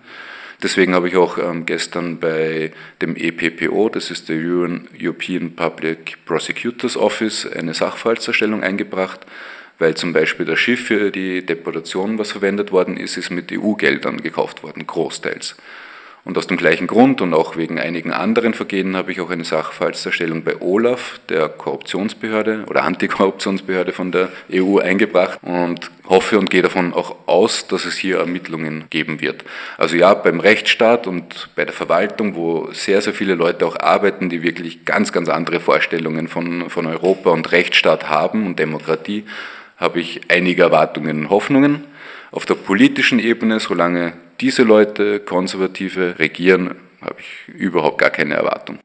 Deswegen 0.63 0.95
habe 0.95 1.09
ich 1.09 1.17
auch 1.17 1.39
ähm, 1.39 1.65
gestern 1.65 2.21
bei 2.21 2.73
dem 3.01 3.17
EPPO, 3.17 3.89
das 3.89 4.11
ist 4.11 4.29
der 4.29 4.37
European 4.37 5.57
Public 5.57 6.19
Prosecutors 6.27 6.99
Office, 6.99 7.47
eine 7.47 7.73
Sachverhaltserstellung 7.73 8.63
eingebracht, 8.63 9.21
weil 9.79 9.95
zum 9.95 10.13
Beispiel 10.13 10.45
das 10.45 10.59
Schiff 10.59 10.85
für 10.87 11.11
die 11.11 11.45
Deportation, 11.47 12.19
was 12.19 12.33
verwendet 12.33 12.73
worden 12.73 12.99
ist, 12.99 13.17
ist 13.17 13.31
mit 13.31 13.51
EU-Geldern 13.51 14.23
gekauft 14.23 14.63
worden, 14.63 14.87
großteils. 14.87 15.57
Und 16.25 16.37
aus 16.37 16.47
dem 16.47 16.59
gleichen 16.59 16.87
Grund 16.87 17.23
und 17.23 17.33
auch 17.33 17.57
wegen 17.57 17.81
einigen 17.81 18.13
anderen 18.13 18.53
Vergehen 18.53 18.95
habe 18.95 19.11
ich 19.11 19.21
auch 19.23 19.31
eine 19.31 19.45
Sachverhaltserstellung 19.45 20.45
bei 20.45 20.61
OLAF, 20.61 21.19
der 21.31 21.49
Korruptionsbehörde 21.49 22.65
oder 22.69 22.85
Antikorruptionsbehörde 22.85 23.93
von 23.93 24.13
der 24.13 24.29
EU 24.53 24.79
eingebracht 24.79 25.39
und 25.43 25.91
hoffe 26.07 26.39
und 26.39 26.51
gehe 26.51 26.61
davon 26.61 26.93
auch 26.93 27.17
aus, 27.27 27.69
dass 27.69 27.87
es 27.87 27.97
hier 27.97 28.19
Ermittlungen 28.19 28.85
geben 28.91 29.23
wird. 29.23 29.45
Also 29.79 29.97
ja, 29.97 30.13
beim 30.13 30.41
Rechtsstaat 30.41 31.07
und 31.07 31.49
bei 31.57 31.65
der 31.65 31.73
Verwaltung, 31.73 32.35
wo 32.35 32.69
sehr, 32.73 33.01
sehr 33.01 33.15
viele 33.15 33.35
Leute 33.35 33.67
auch 33.67 33.79
arbeiten, 33.79 34.29
die 34.29 34.43
wirklich 34.43 34.85
ganz, 34.85 35.13
ganz 35.13 35.31
andere 35.31 35.59
Vorstellungen 35.59 36.29
von, 36.29 36.69
von 36.69 36.85
Europa 36.85 37.31
und 37.31 37.51
Rechtsstaat 37.51 38.11
haben 38.11 38.47
und 38.47 38.59
Demokratie, 38.59 39.25
habe 39.79 40.01
ich 40.01 40.21
einige 40.29 40.65
Erwartungen 40.65 41.21
und 41.21 41.31
Hoffnungen. 41.31 41.85
Auf 42.31 42.45
der 42.45 42.55
politischen 42.55 43.19
Ebene, 43.19 43.59
solange 43.59 44.13
diese 44.41 44.63
Leute, 44.63 45.21
Konservative, 45.21 46.19
regieren, 46.19 46.77
habe 47.01 47.17
ich 47.19 47.55
überhaupt 47.55 47.99
gar 47.99 48.11
keine 48.11 48.35
Erwartung. 48.35 48.79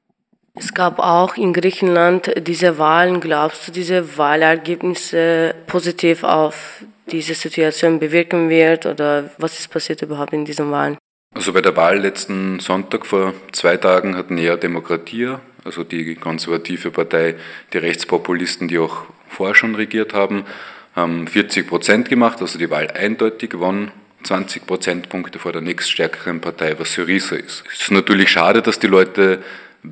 Es 0.58 0.74
gab 0.74 1.00
auch 1.00 1.36
in 1.36 1.52
Griechenland 1.52 2.32
diese 2.48 2.78
Wahlen. 2.78 3.20
Glaubst 3.20 3.68
du, 3.68 3.72
diese 3.72 4.18
Wahlergebnisse 4.18 5.54
positiv 5.68 6.24
auf 6.24 6.84
diese 7.12 7.34
Situation 7.34 8.00
bewirken 8.00 8.50
wird 8.50 8.86
oder 8.86 9.30
was 9.38 9.60
ist 9.60 9.70
passiert 9.70 10.02
überhaupt 10.02 10.34
in 10.34 10.46
diesen 10.46 10.72
Wahlen? 10.72 10.98
Also 11.34 11.52
bei 11.52 11.62
der 11.62 11.76
Wahl 11.76 12.00
letzten 12.00 12.60
Sonntag 12.62 13.06
vor 13.06 13.34
zwei 13.52 13.76
Tagen 13.76 14.16
hat 14.16 14.32
Nea 14.32 14.56
Demokratia, 14.56 15.42
also 15.66 15.84
die 15.84 16.16
konservative 16.16 16.92
Partei, 16.92 17.36
die 17.74 17.78
Rechtspopulisten, 17.78 18.70
die 18.70 18.80
auch 18.80 19.04
vorher 19.28 19.56
schon 19.56 19.76
regiert 19.76 20.14
haben, 20.14 20.46
haben 20.96 21.28
40 21.28 21.68
Prozent 21.68 22.08
gemacht, 22.08 22.42
also 22.42 22.58
die 22.58 22.70
Wahl 22.70 22.90
eindeutig 22.92 23.50
gewonnen 23.50 23.92
20 24.26 24.66
Prozentpunkte 24.66 25.40
vor 25.40 25.52
der 25.52 25.62
nächststärkeren 25.62 26.42
Partei, 26.42 26.78
was 26.78 26.94
Syriza 26.94 27.36
ist. 27.36 27.64
Es 27.72 27.82
ist 27.82 27.92
natürlich 27.92 28.30
schade, 28.30 28.62
dass 28.62 28.80
die 28.80 28.88
Leute 28.88 29.44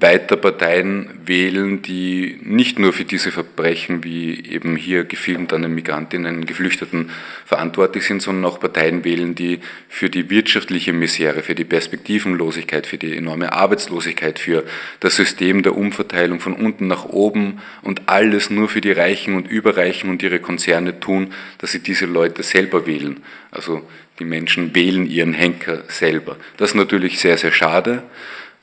weiter 0.02 0.38
Parteien 0.38 1.10
wählen, 1.26 1.82
die 1.82 2.40
nicht 2.42 2.80
nur 2.80 2.94
für 2.94 3.06
diese 3.06 3.32
Verbrechen, 3.32 4.04
wie 4.04 4.50
eben 4.50 4.76
hier 4.76 5.04
gefilmt 5.04 5.54
an 5.54 5.62
den 5.62 5.76
Migrantinnen, 5.76 6.46
Geflüchteten 6.46 7.12
verantwortlich 7.46 8.06
sind, 8.06 8.22
sondern 8.22 8.46
auch 8.46 8.60
Parteien 8.60 9.04
wählen, 9.04 9.36
die 9.36 9.60
für 9.90 10.10
die 10.10 10.30
wirtschaftliche 10.30 10.94
Misere, 10.94 11.44
für 11.44 11.56
die 11.56 11.66
Perspektivenlosigkeit, 11.66 12.88
für 12.88 12.98
die 12.98 13.16
enorme 13.16 13.54
Arbeitslosigkeit, 13.54 14.40
für 14.40 14.64
das 15.00 15.16
System 15.16 15.64
der 15.64 15.76
Umverteilung 15.76 16.40
von 16.40 16.54
unten 16.54 16.88
nach 16.88 17.06
oben 17.06 17.60
und 17.82 18.04
alles 18.08 18.50
nur 18.50 18.70
für 18.70 18.82
die 18.82 18.92
Reichen 18.92 19.36
und 19.36 19.48
Überreichen 19.48 20.10
und 20.10 20.24
ihre 20.24 20.40
Konzerne 20.40 21.00
tun, 21.00 21.34
dass 21.60 21.72
sie 21.72 21.80
diese 21.80 22.06
Leute 22.06 22.44
selber 22.44 22.88
wählen. 22.88 23.22
Also 23.52 23.88
die 24.24 24.30
Menschen 24.30 24.74
wählen 24.74 25.06
ihren 25.06 25.34
Henker 25.34 25.84
selber. 25.90 26.38
Das 26.58 26.72
ist 26.72 26.76
natürlich 26.76 27.20
sehr, 27.20 27.38
sehr 27.38 27.52
schade. 27.52 28.04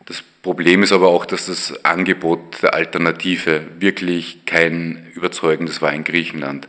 Das 0.06 0.22
Problem 0.42 0.82
ist 0.82 0.92
aber 0.92 1.08
auch, 1.08 1.26
dass 1.26 1.46
das 1.46 1.84
Angebot 1.84 2.62
der 2.62 2.74
Alternative 2.74 3.62
wirklich 3.78 4.46
kein 4.46 5.06
überzeugendes 5.14 5.82
war 5.82 5.92
in 5.92 6.04
Griechenland. 6.04 6.66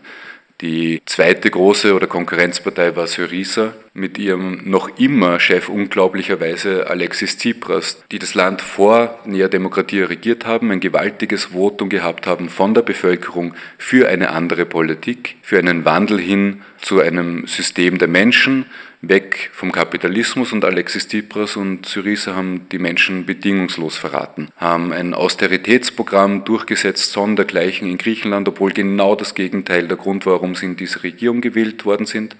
Die 0.59 1.01
zweite 1.05 1.49
große 1.49 1.95
oder 1.95 2.05
Konkurrenzpartei 2.05 2.95
war 2.95 3.07
Syriza 3.07 3.73
mit 3.93 4.17
ihrem 4.17 4.61
noch 4.69 4.97
immer 4.97 5.39
Chef 5.39 5.67
unglaublicherweise 5.67 6.89
Alexis 6.89 7.37
Tsipras, 7.37 8.03
die 8.11 8.19
das 8.19 8.35
Land 8.35 8.61
vor 8.61 9.19
Nea 9.25 9.49
Demokratie 9.49 10.01
regiert 10.01 10.45
haben, 10.45 10.71
ein 10.71 10.79
gewaltiges 10.79 11.45
Votum 11.45 11.89
gehabt 11.89 12.25
haben 12.25 12.47
von 12.47 12.73
der 12.73 12.83
Bevölkerung 12.83 13.53
für 13.77 14.07
eine 14.07 14.29
andere 14.29 14.65
Politik, 14.65 15.35
für 15.41 15.59
einen 15.59 15.83
Wandel 15.83 16.19
hin 16.19 16.61
zu 16.79 17.01
einem 17.01 17.47
System 17.47 17.97
der 17.97 18.07
Menschen, 18.07 18.65
weg 19.01 19.49
vom 19.51 19.71
Kapitalismus 19.71 20.53
und 20.53 20.63
Alexis 20.63 21.07
Tsipras 21.07 21.55
und 21.55 21.87
Syriza 21.87 22.35
haben 22.35 22.69
die 22.69 22.77
Menschen 22.77 23.25
bedingungslos 23.25 23.97
verraten, 23.97 24.49
haben 24.57 24.93
ein 24.93 25.15
Austeritätsprogramm 25.15 26.43
durchgesetzt, 26.45 27.11
sondergleichen 27.11 27.89
in 27.89 27.97
Griechenland, 27.97 28.47
obwohl 28.47 28.71
genau 28.71 29.15
das 29.15 29.33
Gegenteil 29.33 29.87
der 29.87 29.97
Grund 29.97 30.25
war, 30.25 30.33
warum 30.33 30.55
sie 30.55 30.67
in 30.67 30.75
diese 30.75 31.03
Regierung 31.03 31.41
gewählt 31.41 31.83
worden 31.85 32.05
sind. 32.05 32.35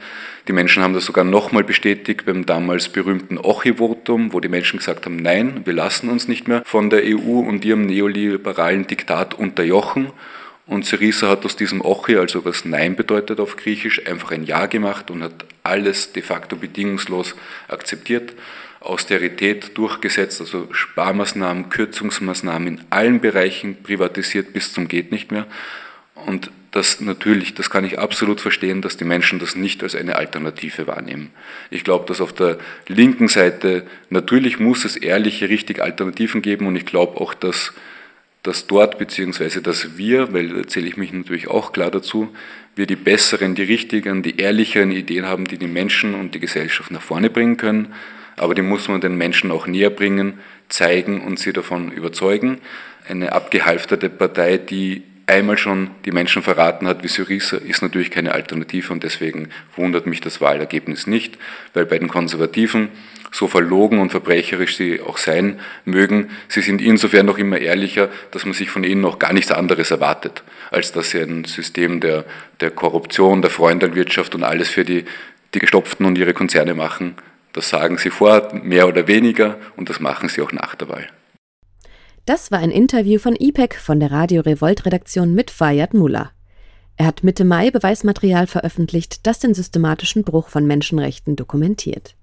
Die 0.47 0.53
Menschen 0.53 0.83
haben 0.83 0.93
das 0.93 1.05
sogar 1.05 1.23
nochmal 1.41 1.63
bestätigt 1.63 2.25
beim 2.25 2.45
damals 2.45 2.89
berühmten 2.89 3.39
Ochi-Votum, 3.39 4.31
wo 4.31 4.39
die 4.39 4.47
Menschen 4.47 4.77
gesagt 4.77 5.05
haben, 5.05 5.15
nein, 5.15 5.61
wir 5.65 5.73
lassen 5.73 6.07
uns 6.07 6.27
nicht 6.27 6.47
mehr 6.47 6.61
von 6.65 6.91
der 6.91 7.01
EU 7.03 7.39
und 7.39 7.65
ihrem 7.65 7.87
neoliberalen 7.87 8.85
Diktat 8.85 9.33
unterjochen. 9.33 10.11
Und 10.67 10.85
Syriza 10.85 11.29
hat 11.29 11.43
aus 11.43 11.55
diesem 11.55 11.81
Ochi, 11.81 12.15
also 12.15 12.45
was 12.45 12.63
Nein 12.63 12.95
bedeutet 12.95 13.39
auf 13.39 13.55
Griechisch, 13.57 14.05
einfach 14.05 14.31
ein 14.31 14.43
Ja 14.43 14.67
gemacht 14.67 15.09
und 15.09 15.23
hat 15.23 15.45
alles 15.63 16.13
de 16.13 16.21
facto 16.21 16.55
bedingungslos 16.55 17.33
akzeptiert. 17.67 18.33
Austerität 18.79 19.75
durchgesetzt, 19.75 20.41
also 20.41 20.67
Sparmaßnahmen, 20.71 21.69
Kürzungsmaßnahmen 21.69 22.67
in 22.67 22.81
allen 22.91 23.19
Bereichen 23.19 23.81
privatisiert 23.81 24.53
bis 24.53 24.73
zum 24.73 24.87
geht 24.87 25.11
nicht 25.11 25.31
mehr. 25.31 25.47
Und 26.27 26.51
dass 26.71 27.01
natürlich, 27.01 27.53
das 27.53 27.69
kann 27.69 27.83
ich 27.83 27.99
absolut 27.99 28.39
verstehen, 28.39 28.81
dass 28.81 28.95
die 28.95 29.03
Menschen 29.03 29.39
das 29.39 29.55
nicht 29.55 29.83
als 29.83 29.93
eine 29.93 30.15
Alternative 30.15 30.87
wahrnehmen. 30.87 31.31
Ich 31.69 31.83
glaube, 31.83 32.05
dass 32.05 32.21
auf 32.21 32.31
der 32.31 32.57
linken 32.87 33.27
Seite 33.27 33.83
natürlich 34.09 34.59
muss 34.59 34.85
es 34.85 34.95
ehrliche, 34.95 35.49
richtig 35.49 35.81
Alternativen 35.81 36.41
geben 36.41 36.67
und 36.67 36.77
ich 36.77 36.85
glaube 36.85 37.19
auch, 37.19 37.33
dass, 37.33 37.73
dass 38.41 38.67
dort, 38.67 38.97
beziehungsweise 38.97 39.61
dass 39.61 39.97
wir, 39.97 40.33
weil 40.33 40.47
da 40.47 40.67
zähle 40.67 40.87
ich 40.87 40.95
mich 40.95 41.11
natürlich 41.11 41.49
auch 41.49 41.73
klar 41.73 41.91
dazu, 41.91 42.33
wir 42.77 42.85
die 42.87 42.95
besseren, 42.95 43.53
die 43.53 43.63
richtigen, 43.63 44.23
die 44.23 44.37
ehrlicheren 44.37 44.91
Ideen 44.91 45.25
haben, 45.25 45.43
die 45.43 45.57
die 45.57 45.67
Menschen 45.67 46.15
und 46.15 46.33
die 46.35 46.39
Gesellschaft 46.39 46.89
nach 46.89 47.01
vorne 47.01 47.29
bringen 47.29 47.57
können. 47.57 47.93
Aber 48.37 48.55
die 48.55 48.61
muss 48.61 48.87
man 48.87 49.01
den 49.01 49.17
Menschen 49.17 49.51
auch 49.51 49.67
näher 49.67 49.89
bringen, 49.89 50.39
zeigen 50.69 51.19
und 51.19 51.37
sie 51.37 51.51
davon 51.51 51.91
überzeugen. 51.91 52.59
Eine 53.09 53.33
abgehalfterte 53.33 54.09
Partei, 54.09 54.57
die 54.57 55.03
einmal 55.31 55.57
schon 55.57 55.91
die 56.05 56.11
Menschen 56.11 56.43
verraten 56.43 56.87
hat 56.87 57.03
wie 57.03 57.07
Syriza, 57.07 57.57
ist 57.57 57.81
natürlich 57.81 58.11
keine 58.11 58.33
Alternative 58.33 58.91
und 58.91 59.03
deswegen 59.03 59.49
wundert 59.75 60.05
mich 60.05 60.21
das 60.21 60.41
Wahlergebnis 60.41 61.07
nicht, 61.07 61.37
weil 61.73 61.85
bei 61.85 61.97
den 61.97 62.09
Konservativen, 62.09 62.89
so 63.33 63.47
verlogen 63.47 63.99
und 63.99 64.09
verbrecherisch 64.09 64.75
sie 64.75 64.99
auch 64.99 65.17
sein 65.17 65.61
mögen, 65.85 66.31
sie 66.49 66.61
sind 66.61 66.81
insofern 66.81 67.25
noch 67.25 67.37
immer 67.37 67.59
ehrlicher, 67.59 68.09
dass 68.31 68.43
man 68.43 68.53
sich 68.53 68.69
von 68.69 68.83
ihnen 68.83 68.99
noch 68.99 69.19
gar 69.19 69.31
nichts 69.31 69.51
anderes 69.51 69.89
erwartet, 69.89 70.43
als 70.69 70.91
dass 70.91 71.11
sie 71.11 71.21
ein 71.21 71.45
System 71.45 72.01
der, 72.01 72.25
der 72.59 72.71
Korruption, 72.71 73.41
der 73.41 73.49
Freundelwirtschaft 73.49 74.35
und 74.35 74.43
alles 74.43 74.67
für 74.67 74.83
die, 74.83 75.05
die 75.53 75.59
Gestopften 75.59 76.05
und 76.05 76.17
ihre 76.17 76.33
Konzerne 76.33 76.73
machen. 76.73 77.15
Das 77.53 77.69
sagen 77.69 77.97
sie 77.97 78.09
vor, 78.09 78.53
mehr 78.63 78.87
oder 78.87 79.07
weniger, 79.07 79.57
und 79.77 79.89
das 79.89 80.01
machen 80.01 80.27
sie 80.27 80.41
auch 80.41 80.51
nach 80.51 80.75
der 80.75 80.89
Wahl. 80.89 81.07
Das 82.25 82.51
war 82.51 82.59
ein 82.59 82.71
Interview 82.71 83.17
von 83.17 83.35
IPEC 83.35 83.75
von 83.75 83.99
der 83.99 84.11
Radio 84.11 84.41
Revolt 84.41 84.85
Redaktion 84.85 85.33
mit 85.33 85.49
Fayad 85.49 85.93
Mullah. 85.93 86.31
Er 86.95 87.07
hat 87.07 87.23
Mitte 87.23 87.43
Mai 87.43 87.71
Beweismaterial 87.71 88.45
veröffentlicht, 88.45 89.25
das 89.25 89.39
den 89.39 89.55
systematischen 89.55 90.23
Bruch 90.23 90.49
von 90.49 90.67
Menschenrechten 90.67 91.35
dokumentiert. 91.35 92.15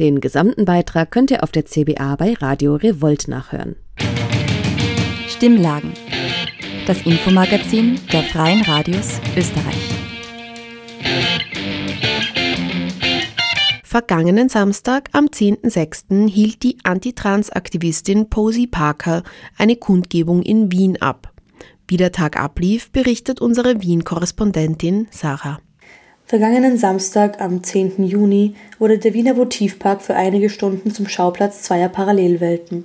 Den 0.00 0.20
gesamten 0.20 0.64
Beitrag 0.64 1.10
könnt 1.10 1.30
ihr 1.30 1.42
auf 1.42 1.52
der 1.52 1.66
CBA 1.66 2.16
bei 2.16 2.34
Radio 2.34 2.76
Revolt 2.76 3.28
nachhören. 3.28 3.76
Stimmlagen. 5.28 5.92
Das 6.86 7.02
Infomagazin 7.02 8.00
der 8.10 8.22
Freien 8.22 8.62
Radios 8.62 9.20
Österreich. 9.36 9.97
Vergangenen 13.90 14.50
Samstag, 14.50 15.08
am 15.12 15.28
10.06., 15.28 16.28
hielt 16.28 16.62
die 16.62 16.76
Antitrans-Aktivistin 16.82 18.28
Posey 18.28 18.66
Parker 18.66 19.22
eine 19.56 19.76
Kundgebung 19.76 20.42
in 20.42 20.70
Wien 20.70 21.00
ab. 21.00 21.32
Wie 21.86 21.96
der 21.96 22.12
Tag 22.12 22.38
ablief, 22.38 22.90
berichtet 22.90 23.40
unsere 23.40 23.80
Wien-Korrespondentin 23.80 25.08
Sarah. 25.10 25.58
Vergangenen 26.26 26.76
Samstag, 26.76 27.40
am 27.40 27.62
10. 27.62 28.04
Juni, 28.04 28.56
wurde 28.78 28.98
der 28.98 29.14
Wiener 29.14 29.38
Votivpark 29.38 30.02
für 30.02 30.14
einige 30.14 30.50
Stunden 30.50 30.92
zum 30.92 31.08
Schauplatz 31.08 31.62
zweier 31.62 31.88
Parallelwelten. 31.88 32.84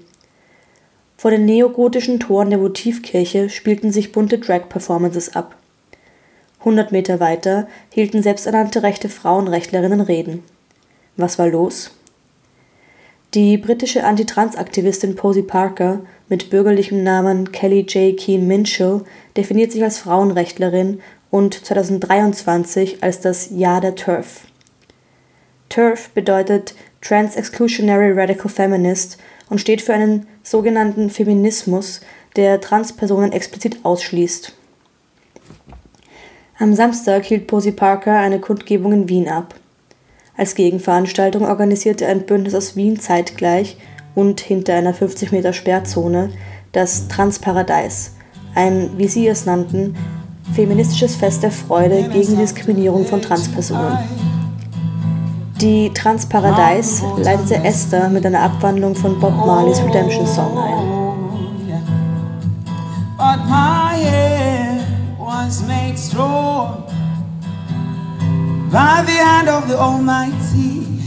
Vor 1.17 1.31
den 1.31 1.43
neogotischen 1.43 2.21
Toren 2.21 2.49
der 2.49 2.61
Votivkirche 2.61 3.49
spielten 3.49 3.91
sich 3.91 4.13
bunte 4.13 4.39
Drag-Performances 4.39 5.35
ab. 5.35 5.57
100 6.59 6.93
Meter 6.93 7.19
weiter 7.19 7.67
hielten 7.89 8.23
selbsternannte 8.23 8.83
rechte 8.83 9.09
Frauenrechtlerinnen 9.09 9.99
Reden. 9.99 10.43
Was 11.15 11.37
war 11.37 11.47
los? 11.47 11.91
Die 13.33 13.57
britische 13.57 14.03
Antitrans-Aktivistin 14.03 15.15
Posey 15.15 15.43
Parker 15.43 16.01
mit 16.29 16.49
bürgerlichem 16.49 17.03
Namen 17.03 17.51
Kelly 17.51 17.81
J. 17.81 18.17
Keen 18.17 18.47
Minshall 18.47 19.01
definiert 19.35 19.71
sich 19.71 19.83
als 19.83 19.97
Frauenrechtlerin 19.99 21.01
und 21.31 21.65
2023 21.65 23.03
als 23.03 23.21
das 23.21 23.49
Jahr 23.49 23.81
der 23.81 23.95
TERF. 23.95 24.41
TERF 25.69 26.09
bedeutet 26.09 26.75
Trans-Exclusionary 27.01 28.11
Radical 28.11 28.49
Feminist 28.49 29.17
und 29.49 29.59
steht 29.59 29.81
für 29.81 29.93
einen 29.93 30.27
sogenannten 30.43 31.09
Feminismus, 31.09 32.01
der 32.35 32.61
Transpersonen 32.61 33.31
explizit 33.31 33.83
ausschließt. 33.83 34.53
Am 36.59 36.75
Samstag 36.75 37.25
hielt 37.25 37.47
Posey 37.47 37.71
Parker 37.71 38.17
eine 38.19 38.39
Kundgebung 38.39 38.93
in 38.93 39.09
Wien 39.09 39.27
ab. 39.27 39.55
Als 40.35 40.55
Gegenveranstaltung 40.55 41.45
organisierte 41.45 42.07
ein 42.07 42.25
Bündnis 42.25 42.55
aus 42.55 42.75
Wien 42.75 42.99
zeitgleich 42.99 43.77
und 44.15 44.41
hinter 44.41 44.73
einer 44.73 44.93
50 44.93 45.31
Meter 45.31 45.53
Sperrzone 45.53 46.31
das 46.71 47.07
Transparadise, 47.07 48.11
ein, 48.55 48.91
wie 48.97 49.07
sie 49.07 49.27
es 49.27 49.45
nannten, 49.45 49.95
feministisches 50.53 51.15
Fest 51.15 51.43
der 51.43 51.51
Freude 51.51 52.09
gegen 52.09 52.37
Diskriminierung 52.37 53.05
von 53.05 53.21
Transpersonen. 53.21 53.97
Die 55.61 55.91
Transparadise 55.93 57.03
leitete 57.17 57.63
Esther 57.63 58.09
mit 58.09 58.25
einer 58.25 58.41
Abwandlung 58.41 58.95
von 58.95 59.19
Bob 59.19 59.35
Marleys 59.35 59.81
Redemption 59.83 60.25
Song 60.25 60.57
ein. 60.57 60.93
But 63.17 63.45
my 63.47 63.95
head 63.95 64.81
was 65.19 65.61
made 65.67 65.97
strong 65.97 66.82
by 68.73 69.03
the 69.05 69.11
hand 69.11 69.47
of 69.47 69.67
the 69.67 69.77
Almighty, 69.77 70.99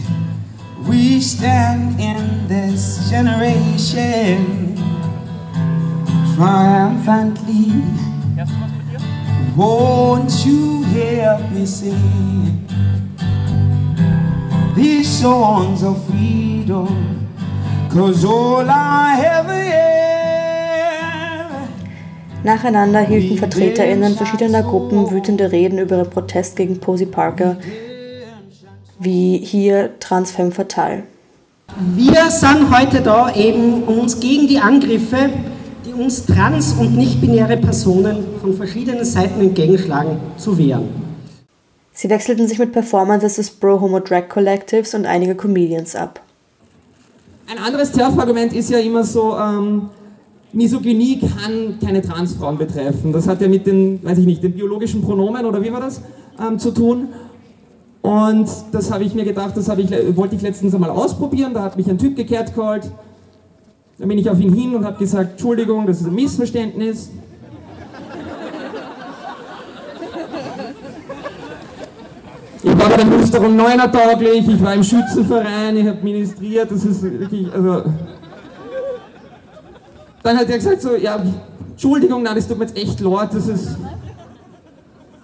we 0.89 1.21
stand 1.21 1.99
in 1.99 2.47
this 2.47 3.11
generation 3.11 4.77
triumphantly. 6.37 7.83
Won't 9.57 10.47
you 10.47 10.85
help 10.85 11.51
me 11.51 11.67
sing 11.67 12.69
these 14.77 15.09
songs 15.09 15.83
of 15.83 15.97
freedom? 16.07 17.27
Cause 17.91 18.25
all 18.25 18.71
I 18.71 19.21
ever 19.25 19.46
Nacheinander 22.47 23.01
hielten 23.01 23.39
VertreterInnen 23.39 24.15
verschiedener 24.15 24.63
Gruppen 24.63 25.11
wütende 25.11 25.51
Reden 25.51 25.81
über 25.81 25.97
ihren 25.97 26.11
Protest 26.11 26.55
gegen 26.55 26.79
Posey 26.79 27.07
Parker, 27.07 27.57
wie 29.01 29.39
hier 29.39 29.99
Transfemme 29.99 30.53
Fatal. 30.53 31.03
Wir 31.97 32.31
sind 32.31 32.71
heute 32.71 33.01
da 33.01 33.35
eben, 33.35 33.83
um 33.83 33.99
uns 33.99 34.21
gegen 34.21 34.47
die 34.47 34.61
Angriffe, 34.61 35.29
die 35.85 35.93
uns 35.93 36.25
trans- 36.25 36.75
und 36.75 36.97
nicht-binäre 36.97 37.57
Personen 37.57 38.25
von 38.41 38.55
verschiedenen 38.55 39.05
Seiten 39.05 39.41
entgegenschlagen, 39.41 40.21
zu 40.37 40.57
wehren. 40.57 40.89
Sie 41.93 42.09
wechselten 42.09 42.47
sich 42.47 42.61
mit 42.61 42.71
Performances 42.71 43.35
des 43.35 43.51
Bro 43.51 43.81
Homo 43.81 43.99
Drag 43.99 44.29
Collectives 44.29 44.95
und 44.95 45.05
einige 45.05 45.35
Comedians 45.35 45.97
ab. 45.97 46.21
Ein 47.51 47.59
anderes 47.59 47.91
TERF-Argument 47.91 48.53
ist 48.53 48.71
ja 48.71 48.79
immer 48.79 49.03
so, 49.03 49.37
ähm, 49.37 49.91
Misogynie 50.57 51.21
kann 51.21 51.79
keine 51.85 52.01
Transfrauen 52.01 52.57
betreffen. 52.57 53.13
Das 53.13 53.29
hat 53.29 53.43
ja 53.43 53.49
mit 53.49 53.67
den, 53.67 54.03
weiß 54.03 54.17
ich 54.19 54.25
nicht, 54.25 54.43
den 54.43 54.55
biologischen 54.55 55.03
Pronomen 55.03 55.45
oder 55.45 55.63
wie 55.63 55.71
war 55.71 55.81
das 55.81 56.01
ähm, 56.41 56.59
zu 56.59 56.71
tun. 56.71 57.09
Und 58.01 58.49
das 58.73 58.91
habe 58.91 59.05
ich 59.05 59.15
mir 59.15 59.25
gedacht, 59.25 59.55
das 59.55 59.69
ich, 59.69 60.17
wollte 60.17 60.35
ich 60.35 60.41
letztens 60.41 60.75
einmal 60.75 60.89
ausprobieren. 60.89 61.53
Da 61.53 61.63
hat 61.63 61.77
mich 61.77 61.91
ein 61.91 61.99
Typ 61.99 62.17
gekehrt 62.17 62.55
geholt. 62.55 62.91
Dann 63.99 64.09
bin 64.09 64.17
ich 64.17 64.31
auf 64.31 64.41
ihn 64.41 64.55
hin 64.55 64.75
und 64.75 64.87
habe 64.87 64.99
gesagt, 64.99 65.33
Entschuldigung, 65.33 65.87
das 65.87 66.01
ist 66.01 66.07
ein 66.07 66.15
Missverständnis. 66.15 67.11
Ich 72.63 72.79
war 72.79 72.89
bei 72.89 72.97
der 72.97 73.05
Musterung 73.05 73.57
Neuner 73.57 73.93
tauglich, 73.93 74.49
ich 74.49 74.65
war 74.65 74.75
im 74.75 74.83
Schützenverein, 74.83 75.77
ich 75.77 75.87
habe 75.87 75.99
ministriert, 76.03 76.71
das 76.71 76.85
ist 76.85 77.03
wirklich, 77.03 77.53
also 77.53 77.85
dann 80.27 80.39
hat 80.39 80.51
er 80.51 80.57
gesagt 80.57 80.83
so, 80.83 80.97
ja, 80.97 81.23
Entschuldigung, 81.71 82.23
nein, 82.23 82.35
das 82.35 82.49
tut 82.49 82.59
mir 82.59 82.65
jetzt 82.65 82.77
echt 82.77 83.01
leid, 83.01 83.33
das 83.33 83.47
ist... 83.47 83.77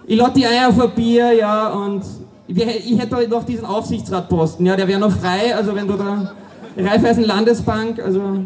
Ich 0.05 0.17
lade 0.17 0.33
die 0.33 0.45
Eier 0.45 0.69
auf 0.69 0.79
ein 0.79 0.91
Bier, 0.95 1.33
ja, 1.33 1.69
und 1.69 2.03
ich, 2.47 2.99
hätte 2.99 3.27
noch 3.27 3.43
diesen 3.43 3.65
Aufsichtsratposten, 3.65 4.65
ja, 4.65 4.75
der 4.75 4.87
wäre 4.87 4.99
noch 4.99 5.11
frei, 5.11 5.55
also 5.55 5.75
wenn 5.75 5.87
du 5.87 5.95
da... 5.95 6.31
Raiffeisen 6.77 7.25
Landesbank, 7.25 7.99
also... 7.99 8.45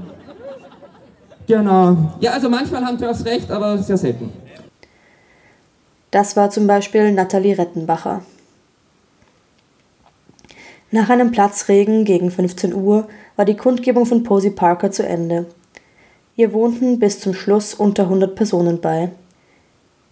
Genau. 1.48 1.96
Ja, 2.20 2.32
also 2.32 2.50
manchmal 2.50 2.84
haben 2.84 3.02
aufs 3.06 3.24
Recht, 3.24 3.50
aber 3.52 3.78
sehr 3.78 3.98
selten. 3.98 4.34
Das 6.12 6.36
war 6.36 6.50
zum 6.50 6.67
Beispiel 6.67 7.13
Nathalie 7.13 7.58
Rettenbacher. 7.58 8.22
Nach 10.91 11.10
einem 11.10 11.32
Platzregen 11.32 12.04
gegen 12.04 12.32
15 12.32 12.74
Uhr 12.74 13.08
war 13.36 13.46
die 13.46 13.56
Kundgebung 13.56 14.06
von 14.06 14.24
Posey 14.24 14.50
Parker 14.50 14.91
zu 14.91 15.06
Ende. 15.06 15.46
Hier 16.39 16.54
wohnten 16.54 17.00
bis 17.00 17.19
zum 17.19 17.34
Schluss 17.34 17.73
unter 17.73 18.04
100 18.04 18.36
Personen 18.36 18.80
bei. 18.80 19.10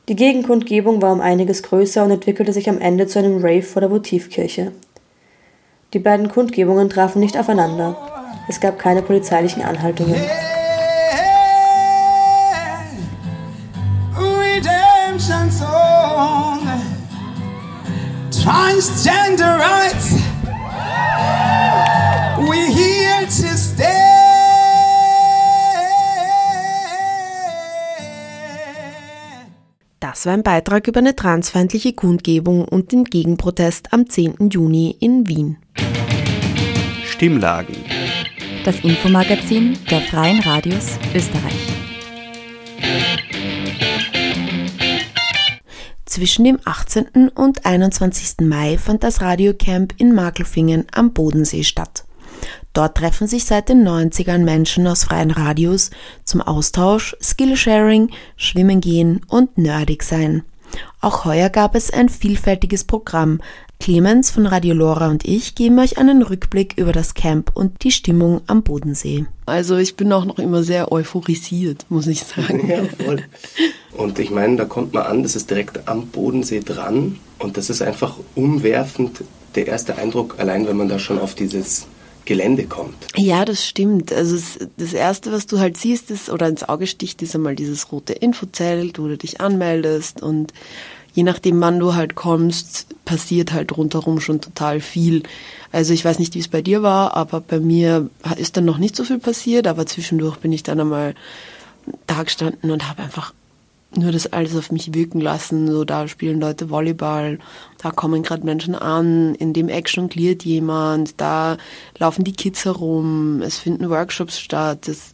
Die 0.09 0.15
Gegenkundgebung 0.15 0.99
war 0.99 1.13
um 1.13 1.21
einiges 1.21 1.61
größer 1.61 2.03
und 2.03 2.09
entwickelte 2.09 2.51
sich 2.51 2.67
am 2.67 2.79
Ende 2.79 3.05
zu 3.05 3.19
einem 3.19 3.45
Rave 3.45 3.61
vor 3.61 3.81
der 3.81 3.91
Votivkirche. 3.91 4.71
Die 5.93 5.99
beiden 5.99 6.27
Kundgebungen 6.29 6.89
trafen 6.89 7.19
nicht 7.19 7.37
aufeinander. 7.37 7.95
Es 8.49 8.59
gab 8.59 8.79
keine 8.79 9.03
polizeilichen 9.03 9.61
Anhaltungen. 9.61 10.19
Redemption 14.17 15.51
Song 15.51 16.67
Transgender 18.31 19.44
Das 30.25 30.31
war 30.31 30.37
ein 30.39 30.41
Beitrag 30.41 30.87
über 30.87 31.01
eine 31.01 31.15
transfeindliche 31.15 31.93
Kundgebung 31.93 32.65
und 32.65 32.91
den 32.91 33.03
Gegenprotest 33.03 33.93
am 33.93 34.09
10. 34.09 34.49
Juni 34.49 34.97
in 34.99 35.27
Wien. 35.27 35.57
Stimmlagen. 37.05 37.75
Das 38.63 38.79
Infomagazin 38.79 39.77
der 39.91 40.01
Freien 40.01 40.39
Radios 40.39 40.97
Österreich. 41.13 41.67
Zwischen 46.05 46.45
dem 46.45 46.57
18. 46.65 47.29
und 47.29 47.63
21. 47.63 48.47
Mai 48.47 48.79
fand 48.79 49.03
das 49.03 49.21
Radiocamp 49.21 49.93
in 49.99 50.15
Makelfingen 50.15 50.87
am 50.91 51.13
Bodensee 51.13 51.63
statt. 51.63 52.03
Dort 52.73 52.97
treffen 52.97 53.27
sich 53.27 53.45
seit 53.45 53.69
den 53.69 53.87
90ern 53.87 54.39
Menschen 54.39 54.85
aus 54.87 55.05
freien 55.05 55.31
Radios 55.31 55.91
zum 56.23 56.41
Austausch, 56.41 57.15
Skillsharing, 57.21 58.09
Schwimmen 58.35 58.81
gehen 58.81 59.21
und 59.27 59.57
nerdig 59.57 60.03
sein. 60.03 60.43
Auch 61.01 61.25
heuer 61.25 61.49
gab 61.49 61.75
es 61.75 61.91
ein 61.91 62.09
vielfältiges 62.09 62.83
Programm. 62.83 63.39
Clemens 63.79 64.31
von 64.31 64.45
Radio 64.45 64.73
Lora 64.73 65.09
und 65.09 65.25
ich 65.25 65.53
geben 65.53 65.79
euch 65.79 65.97
einen 65.97 66.21
Rückblick 66.21 66.73
über 66.77 66.91
das 66.91 67.13
Camp 67.13 67.51
und 67.53 67.83
die 67.83 67.91
Stimmung 67.91 68.41
am 68.47 68.63
Bodensee. 68.63 69.25
Also 69.45 69.77
ich 69.77 69.95
bin 69.95 70.11
auch 70.11 70.25
noch 70.25 70.39
immer 70.39 70.63
sehr 70.63 70.91
euphorisiert, 70.91 71.85
muss 71.89 72.07
ich 72.07 72.23
sagen. 72.23 72.67
Ja, 72.67 72.83
voll. 73.03 73.21
Und 73.95 74.17
ich 74.19 74.31
meine, 74.31 74.55
da 74.55 74.65
kommt 74.65 74.93
man 74.93 75.03
an, 75.03 75.23
das 75.23 75.35
ist 75.35 75.49
direkt 75.49 75.87
am 75.87 76.07
Bodensee 76.07 76.61
dran 76.61 77.17
und 77.39 77.57
das 77.57 77.69
ist 77.69 77.81
einfach 77.81 78.17
umwerfend 78.33 79.23
der 79.55 79.67
erste 79.67 79.97
Eindruck, 79.97 80.35
allein 80.37 80.67
wenn 80.67 80.77
man 80.77 80.89
da 80.89 80.99
schon 80.99 81.19
auf 81.19 81.35
dieses 81.35 81.87
Gelände 82.25 82.65
kommt. 82.65 82.95
Ja, 83.15 83.45
das 83.45 83.65
stimmt. 83.65 84.11
Also 84.11 84.37
das 84.77 84.93
Erste, 84.93 85.31
was 85.31 85.45
du 85.45 85.59
halt 85.59 85.77
siehst, 85.77 86.11
ist, 86.11 86.29
oder 86.29 86.47
ins 86.47 86.67
Auge 86.67 86.87
sticht, 86.87 87.21
ist 87.21 87.35
einmal 87.35 87.55
dieses 87.55 87.91
rote 87.91 88.13
Infozelt, 88.13 88.99
wo 88.99 89.07
du 89.07 89.17
dich 89.17 89.41
anmeldest 89.41 90.21
und 90.21 90.53
je 91.13 91.23
nachdem, 91.23 91.61
wann 91.61 91.79
du 91.79 91.95
halt 91.95 92.15
kommst, 92.15 92.87
passiert 93.05 93.53
halt 93.53 93.75
rundherum 93.77 94.19
schon 94.19 94.41
total 94.41 94.81
viel. 94.81 95.23
Also 95.71 95.93
ich 95.93 96.03
weiß 96.03 96.19
nicht, 96.19 96.35
wie 96.35 96.39
es 96.39 96.49
bei 96.49 96.61
dir 96.61 96.83
war, 96.83 97.15
aber 97.15 97.39
bei 97.39 97.59
mir 97.59 98.09
ist 98.37 98.57
dann 98.57 98.65
noch 98.65 98.77
nicht 98.77 98.95
so 98.95 99.03
viel 99.03 99.19
passiert, 99.19 99.67
aber 99.67 99.85
zwischendurch 99.85 100.37
bin 100.37 100.51
ich 100.51 100.63
dann 100.63 100.79
einmal 100.79 101.15
da 102.07 102.23
gestanden 102.23 102.71
und 102.71 102.89
habe 102.89 103.03
einfach 103.03 103.33
nur 103.97 104.11
das 104.11 104.31
alles 104.31 104.55
auf 104.55 104.71
mich 104.71 104.93
wirken 104.93 105.21
lassen. 105.21 105.67
So, 105.67 105.83
da 105.85 106.07
spielen 106.07 106.39
Leute 106.39 106.69
Volleyball, 106.69 107.39
da 107.81 107.91
kommen 107.91 108.23
gerade 108.23 108.45
Menschen 108.45 108.75
an, 108.75 109.35
in 109.35 109.53
dem 109.53 109.69
Eck 109.69 109.89
jongliert 109.89 110.43
jemand, 110.43 111.19
da 111.19 111.57
laufen 111.97 112.23
die 112.23 112.33
Kids 112.33 112.65
herum, 112.65 113.41
es 113.41 113.57
finden 113.57 113.89
Workshops 113.89 114.39
statt. 114.39 114.87
Das, 114.87 115.11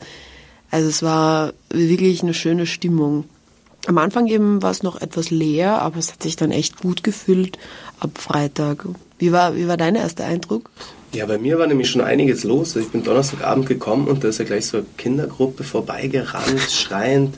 also 0.69 0.87
es 0.87 1.03
war 1.03 1.53
wirklich 1.69 2.23
eine 2.23 2.33
schöne 2.33 2.65
Stimmung. 2.65 3.25
Am 3.87 3.97
Anfang 3.97 4.27
eben 4.27 4.61
war 4.61 4.71
es 4.71 4.83
noch 4.83 5.01
etwas 5.01 5.31
leer, 5.31 5.81
aber 5.81 5.97
es 5.97 6.11
hat 6.11 6.21
sich 6.21 6.35
dann 6.35 6.51
echt 6.51 6.81
gut 6.81 7.03
gefüllt 7.03 7.57
ab 7.99 8.11
Freitag. 8.15 8.85
Wie 9.17 9.31
war, 9.31 9.55
wie 9.55 9.67
war 9.67 9.77
dein 9.77 9.95
erster 9.95 10.25
Eindruck? 10.25 10.69
Ja, 11.13 11.25
bei 11.25 11.37
mir 11.37 11.59
war 11.59 11.67
nämlich 11.67 11.89
schon 11.89 12.01
einiges 12.01 12.43
los. 12.43 12.75
Ich 12.77 12.87
bin 12.89 13.03
Donnerstagabend 13.03 13.67
gekommen 13.67 14.07
und 14.07 14.23
da 14.23 14.29
ist 14.29 14.37
ja 14.37 14.45
gleich 14.45 14.67
so 14.67 14.77
eine 14.77 14.85
Kindergruppe 14.97 15.63
vorbeigerannt, 15.63 16.61
schreiend. 16.71 17.35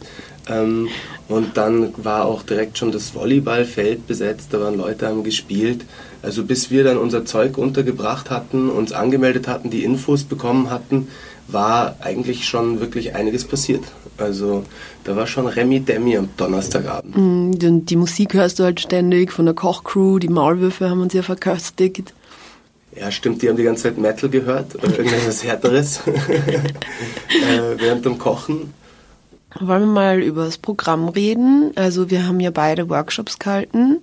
Ähm, 0.47 0.89
und 1.29 1.57
dann 1.57 1.93
war 2.03 2.25
auch 2.25 2.43
direkt 2.43 2.77
schon 2.77 2.91
das 2.91 3.15
Volleyballfeld 3.15 4.07
besetzt, 4.07 4.49
da 4.51 4.59
waren 4.59 4.77
Leute 4.77 5.07
haben 5.07 5.23
gespielt. 5.23 5.85
Also 6.21 6.43
bis 6.43 6.71
wir 6.71 6.83
dann 6.83 6.97
unser 6.97 7.25
Zeug 7.25 7.57
untergebracht 7.57 8.29
hatten, 8.29 8.69
uns 8.69 8.93
angemeldet 8.93 9.47
hatten, 9.47 9.69
die 9.69 9.83
Infos 9.83 10.23
bekommen 10.23 10.69
hatten, 10.69 11.07
war 11.47 11.97
eigentlich 11.99 12.47
schon 12.47 12.79
wirklich 12.79 13.15
einiges 13.15 13.45
passiert. 13.45 13.83
Also 14.17 14.63
da 15.03 15.15
war 15.15 15.27
schon 15.27 15.47
Remi 15.47 15.79
Demi 15.79 16.17
am 16.17 16.29
Donnerstagabend. 16.37 17.17
Mm, 17.17 17.85
die 17.85 17.95
Musik 17.95 18.33
hörst 18.33 18.59
du 18.59 18.63
halt 18.63 18.79
ständig 18.79 19.31
von 19.31 19.45
der 19.45 19.53
Kochcrew, 19.53 20.19
die 20.19 20.29
Maulwürfe 20.29 20.89
haben 20.89 21.01
uns 21.01 21.13
ja 21.13 21.23
verköstigt. 21.23 22.13
Ja, 22.95 23.11
stimmt, 23.11 23.41
die 23.41 23.49
haben 23.49 23.57
die 23.57 23.63
ganze 23.63 23.83
Zeit 23.83 23.97
Metal 23.97 24.29
gehört 24.29 24.75
oder 24.75 24.97
irgendetwas 24.97 25.43
Härteres 25.43 26.01
äh, 26.07 27.77
während 27.77 28.05
dem 28.05 28.17
Kochen. 28.17 28.73
Wollen 29.59 29.81
wir 29.81 29.87
mal 29.87 30.21
über 30.21 30.45
das 30.45 30.57
Programm 30.57 31.09
reden? 31.09 31.71
Also 31.75 32.09
wir 32.09 32.27
haben 32.27 32.39
ja 32.39 32.51
beide 32.51 32.89
Workshops 32.89 33.39
gehalten. 33.39 34.01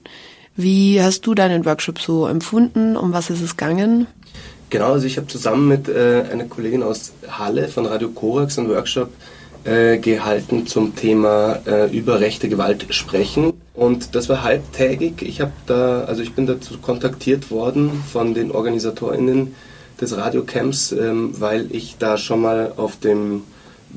Wie 0.57 1.03
hast 1.03 1.27
du 1.27 1.35
deinen 1.35 1.65
Workshop 1.65 2.01
so 2.01 2.27
empfunden? 2.27 2.97
Um 2.97 3.13
was 3.13 3.31
ist 3.31 3.41
es 3.41 3.57
gegangen? 3.57 4.07
Genau, 4.71 4.93
also 4.93 5.07
ich 5.07 5.17
habe 5.17 5.27
zusammen 5.27 5.67
mit 5.69 5.89
äh, 5.89 6.25
einer 6.31 6.45
Kollegin 6.45 6.83
aus 6.83 7.13
Halle 7.29 7.69
von 7.69 7.87
Radio 7.87 8.09
Korax 8.11 8.59
einen 8.59 8.69
Workshop 8.69 9.11
äh, 9.65 9.99
gehalten 9.99 10.67
zum 10.67 10.95
Thema 10.95 11.61
äh, 11.67 11.91
über 11.97 12.21
rechte 12.21 12.49
Gewalt 12.49 12.87
sprechen. 12.91 13.53
Und 13.75 14.15
das 14.15 14.29
war 14.29 14.45
halbtägig. 14.45 15.23
Ich 15.23 15.41
habe 15.41 15.53
da, 15.67 16.05
also 16.05 16.23
ich 16.23 16.35
bin 16.35 16.47
dazu 16.47 16.79
kontaktiert 16.79 17.51
worden 17.51 17.91
von 18.13 18.35
den 18.35 18.53
OrganisatorInnen 18.53 19.55
des 20.01 20.17
Radiocamps, 20.17 20.93
ähm, 20.93 21.35
weil 21.39 21.67
ich 21.75 21.97
da 21.99 22.17
schon 22.17 22.43
mal 22.43 22.73
auf 22.77 22.97
dem 22.97 23.43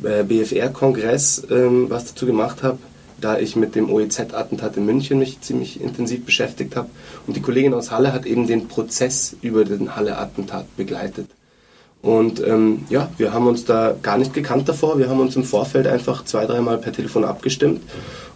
BFR-Kongress 0.02 1.48
ähm, 1.50 1.90
was 1.90 2.06
dazu 2.06 2.26
gemacht 2.26 2.64
habe, 2.64 2.80
da 3.22 3.38
ich 3.38 3.56
mit 3.56 3.76
dem 3.76 3.90
OEZ-Attentat 3.90 4.78
in 4.78 4.86
München 4.86 5.20
mich 5.20 5.42
ziemlich 5.42 5.82
intensiv 5.82 6.26
beschäftigt 6.26 6.76
habe. 6.76 6.90
Und 7.26 7.36
die 7.36 7.42
Kollegin 7.42 7.74
aus 7.74 7.92
Halle 7.92 8.14
hat 8.14 8.26
eben 8.26 8.48
den 8.48 8.68
Prozess 8.68 9.36
über 9.42 9.64
den 9.64 9.96
Halle-Attentat 9.96 10.76
begleitet. 10.76 11.28
Und 12.04 12.46
ähm, 12.46 12.84
ja, 12.90 13.10
wir 13.18 13.34
haben 13.34 13.48
uns 13.48 13.64
da 13.64 13.96
gar 14.02 14.18
nicht 14.18 14.34
gekannt 14.34 14.68
davor. 14.68 15.00
Wir 15.00 15.10
haben 15.10 15.22
uns 15.22 15.38
im 15.38 15.46
Vorfeld 15.46 15.88
einfach 15.88 16.26
zwei, 16.26 16.46
dreimal 16.46 16.78
per 16.78 16.92
Telefon 16.92 17.24
abgestimmt. 17.24 17.82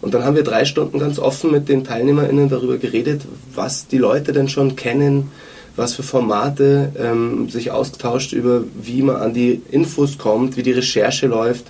Und 0.00 0.14
dann 0.14 0.24
haben 0.24 0.36
wir 0.36 0.42
drei 0.42 0.64
Stunden 0.64 0.98
ganz 0.98 1.18
offen 1.18 1.50
mit 1.50 1.68
den 1.68 1.84
TeilnehmerInnen 1.84 2.48
darüber 2.48 2.78
geredet, 2.78 3.22
was 3.54 3.86
die 3.86 3.98
Leute 3.98 4.32
denn 4.32 4.48
schon 4.48 4.74
kennen, 4.74 5.30
was 5.78 5.94
für 5.94 6.02
Formate 6.02 6.92
ähm, 6.98 7.48
sich 7.48 7.70
austauscht 7.70 8.32
über, 8.32 8.64
wie 8.82 9.02
man 9.02 9.16
an 9.16 9.32
die 9.32 9.62
Infos 9.70 10.18
kommt, 10.18 10.56
wie 10.56 10.62
die 10.62 10.72
Recherche 10.72 11.28
läuft. 11.28 11.66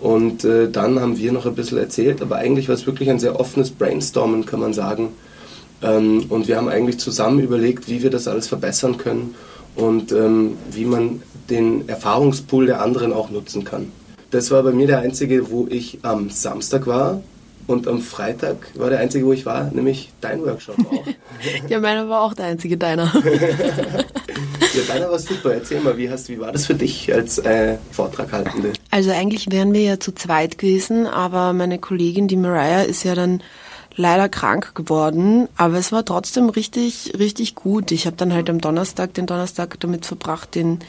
Und 0.00 0.44
äh, 0.44 0.68
dann 0.68 1.00
haben 1.00 1.16
wir 1.16 1.32
noch 1.32 1.46
ein 1.46 1.54
bisschen 1.54 1.78
erzählt, 1.78 2.20
aber 2.20 2.36
eigentlich 2.36 2.68
war 2.68 2.74
es 2.74 2.86
wirklich 2.86 3.10
ein 3.10 3.20
sehr 3.20 3.38
offenes 3.38 3.70
Brainstormen, 3.70 4.44
kann 4.44 4.60
man 4.60 4.74
sagen. 4.74 5.10
Ähm, 5.82 6.24
und 6.28 6.48
wir 6.48 6.56
haben 6.56 6.68
eigentlich 6.68 6.98
zusammen 6.98 7.38
überlegt, 7.40 7.88
wie 7.88 8.02
wir 8.02 8.10
das 8.10 8.26
alles 8.26 8.48
verbessern 8.48 8.98
können 8.98 9.34
und 9.76 10.10
ähm, 10.12 10.56
wie 10.70 10.84
man 10.84 11.22
den 11.48 11.88
Erfahrungspool 11.88 12.66
der 12.66 12.82
anderen 12.82 13.12
auch 13.12 13.30
nutzen 13.30 13.64
kann. 13.64 13.92
Das 14.30 14.50
war 14.50 14.64
bei 14.64 14.72
mir 14.72 14.88
der 14.88 14.98
einzige, 14.98 15.50
wo 15.50 15.68
ich 15.70 16.00
am 16.02 16.28
Samstag 16.28 16.88
war, 16.88 17.22
und 17.66 17.88
am 17.88 18.00
Freitag 18.00 18.56
war 18.74 18.90
der 18.90 19.00
einzige, 19.00 19.26
wo 19.26 19.32
ich 19.32 19.46
war, 19.46 19.70
nämlich 19.72 20.12
dein 20.20 20.42
Workshop 20.44 20.76
auch. 20.90 21.04
ja, 21.68 21.80
meiner 21.80 22.08
war 22.08 22.22
auch 22.22 22.34
der 22.34 22.46
einzige 22.46 22.76
deiner. 22.76 23.12
ja, 24.74 24.82
deiner 24.88 25.10
war 25.10 25.18
super. 25.18 25.54
Erzähl 25.54 25.80
mal, 25.80 25.96
wie, 25.96 26.10
hast, 26.10 26.28
wie 26.28 26.38
war 26.38 26.52
das 26.52 26.66
für 26.66 26.74
dich 26.74 27.12
als 27.12 27.38
äh, 27.38 27.76
Vortraghaltende? 27.90 28.72
Also 28.90 29.10
eigentlich 29.10 29.50
wären 29.50 29.72
wir 29.72 29.82
ja 29.82 30.00
zu 30.00 30.12
zweit 30.12 30.58
gewesen, 30.58 31.06
aber 31.06 31.52
meine 31.52 31.78
Kollegin, 31.78 32.28
die 32.28 32.36
Mariah, 32.36 32.82
ist 32.82 33.04
ja 33.04 33.14
dann 33.14 33.42
leider 33.96 34.28
krank 34.28 34.74
geworden, 34.74 35.48
aber 35.56 35.76
es 35.76 35.92
war 35.92 36.04
trotzdem 36.04 36.48
richtig, 36.48 37.12
richtig 37.18 37.54
gut. 37.54 37.92
Ich 37.92 38.06
habe 38.06 38.16
dann 38.16 38.32
halt 38.32 38.50
am 38.50 38.60
Donnerstag, 38.60 39.14
den 39.14 39.26
Donnerstag 39.26 39.78
damit 39.80 40.04
verbracht, 40.04 40.54
den, 40.54 40.80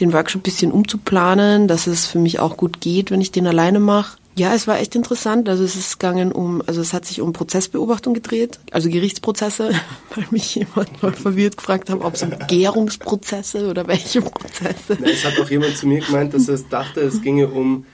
den 0.00 0.12
Workshop 0.12 0.40
ein 0.40 0.44
bisschen 0.44 0.72
umzuplanen, 0.72 1.66
dass 1.66 1.86
es 1.86 2.06
für 2.06 2.18
mich 2.18 2.40
auch 2.40 2.56
gut 2.56 2.80
geht, 2.80 3.10
wenn 3.10 3.20
ich 3.20 3.32
den 3.32 3.46
alleine 3.46 3.80
mache. 3.80 4.18
Ja, 4.34 4.54
es 4.54 4.66
war 4.66 4.78
echt 4.78 4.94
interessant. 4.94 5.48
Also 5.48 5.62
es 5.62 5.76
ist 5.76 5.98
gegangen 5.98 6.32
um, 6.32 6.62
also 6.66 6.80
es 6.80 6.92
hat 6.92 7.04
sich 7.04 7.20
um 7.20 7.32
Prozessbeobachtung 7.32 8.14
gedreht, 8.14 8.58
also 8.70 8.88
Gerichtsprozesse, 8.88 9.70
weil 10.14 10.26
mich 10.30 10.54
jemand 10.54 11.02
mal 11.02 11.12
verwirrt 11.12 11.56
gefragt 11.56 11.90
hat, 11.90 12.00
ob 12.00 12.14
es 12.14 12.22
um 12.22 12.32
Gärungsprozesse 12.48 13.68
oder 13.68 13.86
welche 13.86 14.22
Prozesse. 14.22 14.96
Na, 14.98 15.08
es 15.08 15.24
hat 15.24 15.38
auch 15.38 15.50
jemand 15.50 15.76
zu 15.76 15.86
mir 15.86 16.00
gemeint, 16.00 16.32
dass 16.32 16.48
er 16.48 16.58
dachte, 16.58 17.00
es 17.00 17.20
ginge 17.20 17.48
um 17.48 17.84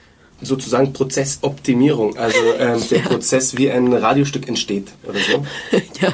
sozusagen 0.40 0.92
Prozessoptimierung, 0.92 2.16
also 2.16 2.38
ähm, 2.59 2.81
der 2.90 2.98
ja. 2.98 3.09
Prozess, 3.09 3.57
wie 3.57 3.70
ein 3.70 3.92
Radiostück 3.92 4.46
entsteht 4.46 4.88
oder 5.05 5.18
so. 5.18 5.44
ja. 6.01 6.12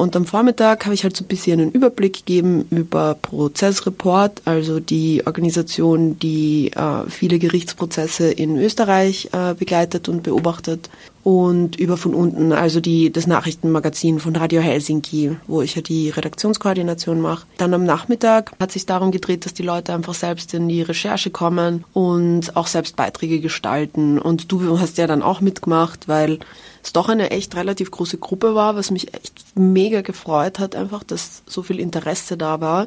Und 0.00 0.16
am 0.16 0.24
Vormittag 0.24 0.86
habe 0.86 0.94
ich 0.94 1.02
halt 1.04 1.14
so 1.14 1.24
ein 1.24 1.28
bisschen 1.28 1.60
einen 1.60 1.72
Überblick 1.72 2.14
gegeben 2.14 2.64
über 2.70 3.18
Prozessreport, 3.20 4.40
also 4.46 4.80
die 4.80 5.26
Organisation, 5.26 6.18
die 6.18 6.72
äh, 6.74 7.06
viele 7.10 7.38
Gerichtsprozesse 7.38 8.30
in 8.30 8.56
Österreich 8.56 9.28
äh, 9.32 9.52
begleitet 9.52 10.08
und 10.08 10.22
beobachtet. 10.22 10.88
Und 11.22 11.78
über 11.78 11.98
von 11.98 12.14
unten, 12.14 12.54
also 12.54 12.80
die, 12.80 13.12
das 13.12 13.26
Nachrichtenmagazin 13.26 14.20
von 14.20 14.34
Radio 14.36 14.62
Helsinki, 14.62 15.36
wo 15.46 15.60
ich 15.60 15.74
ja 15.74 15.82
die 15.82 16.08
Redaktionskoordination 16.08 17.20
mache. 17.20 17.44
Dann 17.58 17.74
am 17.74 17.84
Nachmittag 17.84 18.52
hat 18.58 18.72
sich 18.72 18.86
darum 18.86 19.10
gedreht, 19.10 19.44
dass 19.44 19.52
die 19.52 19.62
Leute 19.62 19.92
einfach 19.92 20.14
selbst 20.14 20.54
in 20.54 20.66
die 20.66 20.80
Recherche 20.80 21.28
kommen 21.28 21.84
und 21.92 22.56
auch 22.56 22.68
selbst 22.68 22.96
Beiträge 22.96 23.40
gestalten. 23.40 24.18
Und 24.18 24.50
du 24.50 24.80
hast 24.80 24.96
ja 24.96 25.06
dann 25.06 25.20
auch 25.20 25.42
mitgemacht, 25.42 26.08
weil 26.08 26.38
es 26.82 26.92
doch 26.92 27.08
eine 27.08 27.30
echt 27.30 27.54
relativ 27.56 27.90
große 27.90 28.18
Gruppe 28.18 28.54
war, 28.54 28.76
was 28.76 28.90
mich 28.90 29.12
echt 29.14 29.34
mega 29.54 30.00
gefreut 30.00 30.58
hat, 30.58 30.74
einfach, 30.74 31.04
dass 31.04 31.42
so 31.46 31.62
viel 31.62 31.78
Interesse 31.78 32.36
da 32.36 32.60
war, 32.60 32.86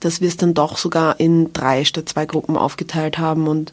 dass 0.00 0.20
wir 0.20 0.28
es 0.28 0.36
dann 0.36 0.54
doch 0.54 0.76
sogar 0.76 1.20
in 1.20 1.52
drei 1.52 1.84
statt 1.84 2.08
zwei 2.08 2.26
Gruppen 2.26 2.56
aufgeteilt 2.56 3.18
haben 3.18 3.46
und 3.46 3.72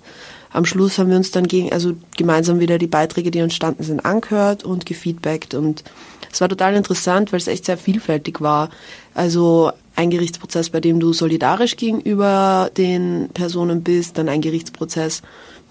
am 0.52 0.66
Schluss 0.66 0.98
haben 0.98 1.10
wir 1.10 1.18
uns 1.18 1.32
dann 1.32 1.48
gegen, 1.48 1.74
also 1.74 1.94
gemeinsam 2.16 2.62
wieder 2.62 2.78
die 2.78 2.88
Beiträge, 2.88 3.30
die 3.30 3.40
entstanden 3.40 3.84
sind, 3.84 4.06
angehört 4.06 4.64
und 4.64 4.86
gefeedbackt 4.86 5.54
und 5.54 5.84
es 6.32 6.42
war 6.42 6.50
total 6.50 6.76
interessant, 6.76 7.32
weil 7.32 7.40
es 7.40 7.48
echt 7.48 7.66
sehr 7.66 7.78
vielfältig 7.78 8.42
war. 8.42 8.70
Also 9.14 9.72
ein 9.96 10.10
Gerichtsprozess, 10.10 10.70
bei 10.70 10.82
dem 10.82 11.00
du 11.00 11.14
solidarisch 11.14 11.78
gegenüber 11.78 12.70
den 12.76 13.30
Personen 13.34 13.84
bist, 13.84 14.18
dann 14.18 14.28
ein 14.28 14.42
Gerichtsprozess, 14.42 15.22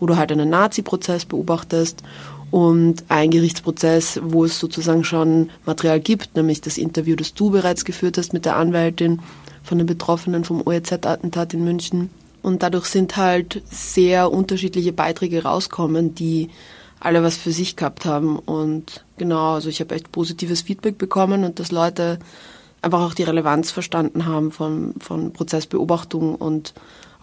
wo 0.00 0.06
du 0.06 0.16
halt 0.16 0.32
einen 0.32 0.48
Nazi-Prozess 0.48 1.26
beobachtest 1.26 2.02
und 2.54 3.02
ein 3.08 3.32
Gerichtsprozess, 3.32 4.20
wo 4.22 4.44
es 4.44 4.60
sozusagen 4.60 5.02
schon 5.02 5.50
Material 5.66 5.98
gibt, 5.98 6.36
nämlich 6.36 6.60
das 6.60 6.78
Interview, 6.78 7.16
das 7.16 7.34
du 7.34 7.50
bereits 7.50 7.84
geführt 7.84 8.16
hast 8.16 8.32
mit 8.32 8.44
der 8.44 8.54
Anwältin 8.54 9.18
von 9.64 9.78
den 9.78 9.88
Betroffenen 9.88 10.44
vom 10.44 10.64
OEZ-Attentat 10.64 11.52
in 11.52 11.64
München. 11.64 12.10
Und 12.42 12.62
dadurch 12.62 12.84
sind 12.84 13.16
halt 13.16 13.60
sehr 13.72 14.30
unterschiedliche 14.30 14.92
Beiträge 14.92 15.42
rauskommen, 15.42 16.14
die 16.14 16.48
alle 17.00 17.24
was 17.24 17.36
für 17.36 17.50
sich 17.50 17.74
gehabt 17.74 18.04
haben. 18.04 18.38
Und 18.38 19.04
genau, 19.16 19.54
also 19.54 19.68
ich 19.68 19.80
habe 19.80 19.96
echt 19.96 20.12
positives 20.12 20.62
Feedback 20.62 20.96
bekommen 20.96 21.42
und 21.42 21.58
dass 21.58 21.72
Leute 21.72 22.20
einfach 22.82 23.00
auch 23.00 23.14
die 23.14 23.24
Relevanz 23.24 23.72
verstanden 23.72 24.26
haben 24.26 24.52
von, 24.52 24.94
von 25.00 25.32
Prozessbeobachtung 25.32 26.36
und 26.36 26.72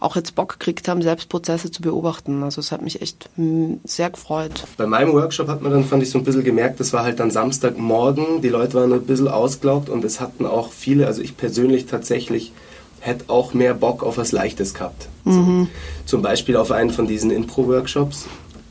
auch 0.02 0.16
jetzt 0.16 0.36
Bock 0.36 0.60
gekriegt 0.60 0.88
haben, 0.88 1.02
selbst 1.02 1.30
Prozesse 1.30 1.72
zu 1.72 1.82
beobachten. 1.82 2.44
Also 2.44 2.60
es 2.60 2.72
hat 2.72 2.82
mich 2.82 3.02
echt 3.02 3.30
hm, 3.36 3.80
sehr 3.84 4.10
gefreut. 4.10 4.66
Bei 4.76 4.88
meinem 4.88 5.14
Workshop 5.14 5.48
hat 5.48 5.62
man 5.62 5.72
dann, 5.72 5.86
fand 5.86 6.04
ich, 6.04 6.10
so 6.10 6.18
ein 6.18 6.24
bisschen 6.24 6.44
gemerkt, 6.44 6.80
das 6.80 6.92
war 6.92 7.04
halt 7.04 7.20
dann 7.20 7.32
Samstagmorgen, 7.32 8.42
die 8.42 8.50
Leute 8.50 8.74
waren 8.74 8.92
ein 8.92 9.04
bisschen 9.04 9.28
ausgelaugt 9.28 9.90
und 9.90 10.04
es 10.04 10.20
hatten 10.20 10.46
auch 10.46 10.72
viele, 10.72 11.08
also 11.08 11.22
ich 11.22 11.38
persönlich 11.38 11.86
tatsächlich 11.86 12.52
hätte 13.00 13.26
auch 13.28 13.54
mehr 13.54 13.74
Bock 13.74 14.04
auf 14.04 14.18
was 14.18 14.32
Leichtes 14.32 14.74
gehabt. 14.74 15.08
Mhm. 15.24 15.68
Zum 16.06 16.22
Beispiel 16.22 16.56
auf 16.56 16.72
einen 16.72 16.90
von 16.90 17.08
diesen 17.08 17.32
Impro-Workshops, 17.32 18.26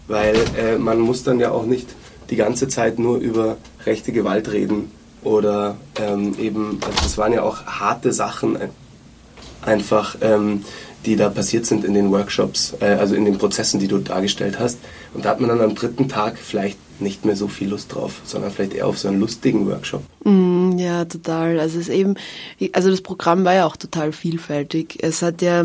weil 0.08 0.36
äh, 0.58 0.78
man 0.78 0.98
muss 1.00 1.22
dann 1.22 1.38
ja 1.40 1.52
auch 1.52 1.64
nicht 1.64 1.88
die 2.30 2.36
ganze 2.36 2.68
Zeit 2.68 2.98
nur 2.98 3.18
über 3.18 3.56
rechte 3.86 4.12
Gewalt 4.12 4.52
reden 4.52 4.90
oder 5.22 5.76
ähm, 5.96 6.34
eben, 6.38 6.78
also 6.84 6.98
das 7.02 7.18
waren 7.18 7.32
ja 7.32 7.42
auch 7.42 7.64
harte 7.66 8.12
Sachen 8.12 8.56
einfach, 9.62 10.16
ähm, 10.20 10.64
die 11.06 11.16
da 11.16 11.28
passiert 11.30 11.66
sind 11.66 11.84
in 11.84 11.94
den 11.94 12.10
Workshops, 12.10 12.74
äh, 12.80 12.86
also 12.86 13.14
in 13.14 13.24
den 13.24 13.38
Prozessen, 13.38 13.80
die 13.80 13.88
du 13.88 13.98
dargestellt 13.98 14.58
hast. 14.58 14.78
Und 15.14 15.24
da 15.24 15.30
hat 15.30 15.40
man 15.40 15.48
dann 15.48 15.60
am 15.60 15.74
dritten 15.74 16.08
Tag 16.08 16.38
vielleicht 16.38 16.78
nicht 17.00 17.24
mehr 17.24 17.36
so 17.36 17.48
viel 17.48 17.70
Lust 17.70 17.94
drauf, 17.94 18.20
sondern 18.24 18.50
vielleicht 18.50 18.74
eher 18.74 18.86
auf 18.86 18.98
so 18.98 19.08
einen 19.08 19.20
lustigen 19.20 19.66
Workshop. 19.66 20.02
Mm, 20.24 20.76
ja, 20.78 21.04
total. 21.06 21.58
Also 21.58 21.78
es 21.78 21.88
eben, 21.88 22.14
also 22.72 22.90
das 22.90 23.00
Programm 23.00 23.44
war 23.44 23.54
ja 23.54 23.66
auch 23.66 23.76
total 23.76 24.12
vielfältig. 24.12 24.98
Es 25.00 25.22
hat 25.22 25.40
ja 25.40 25.64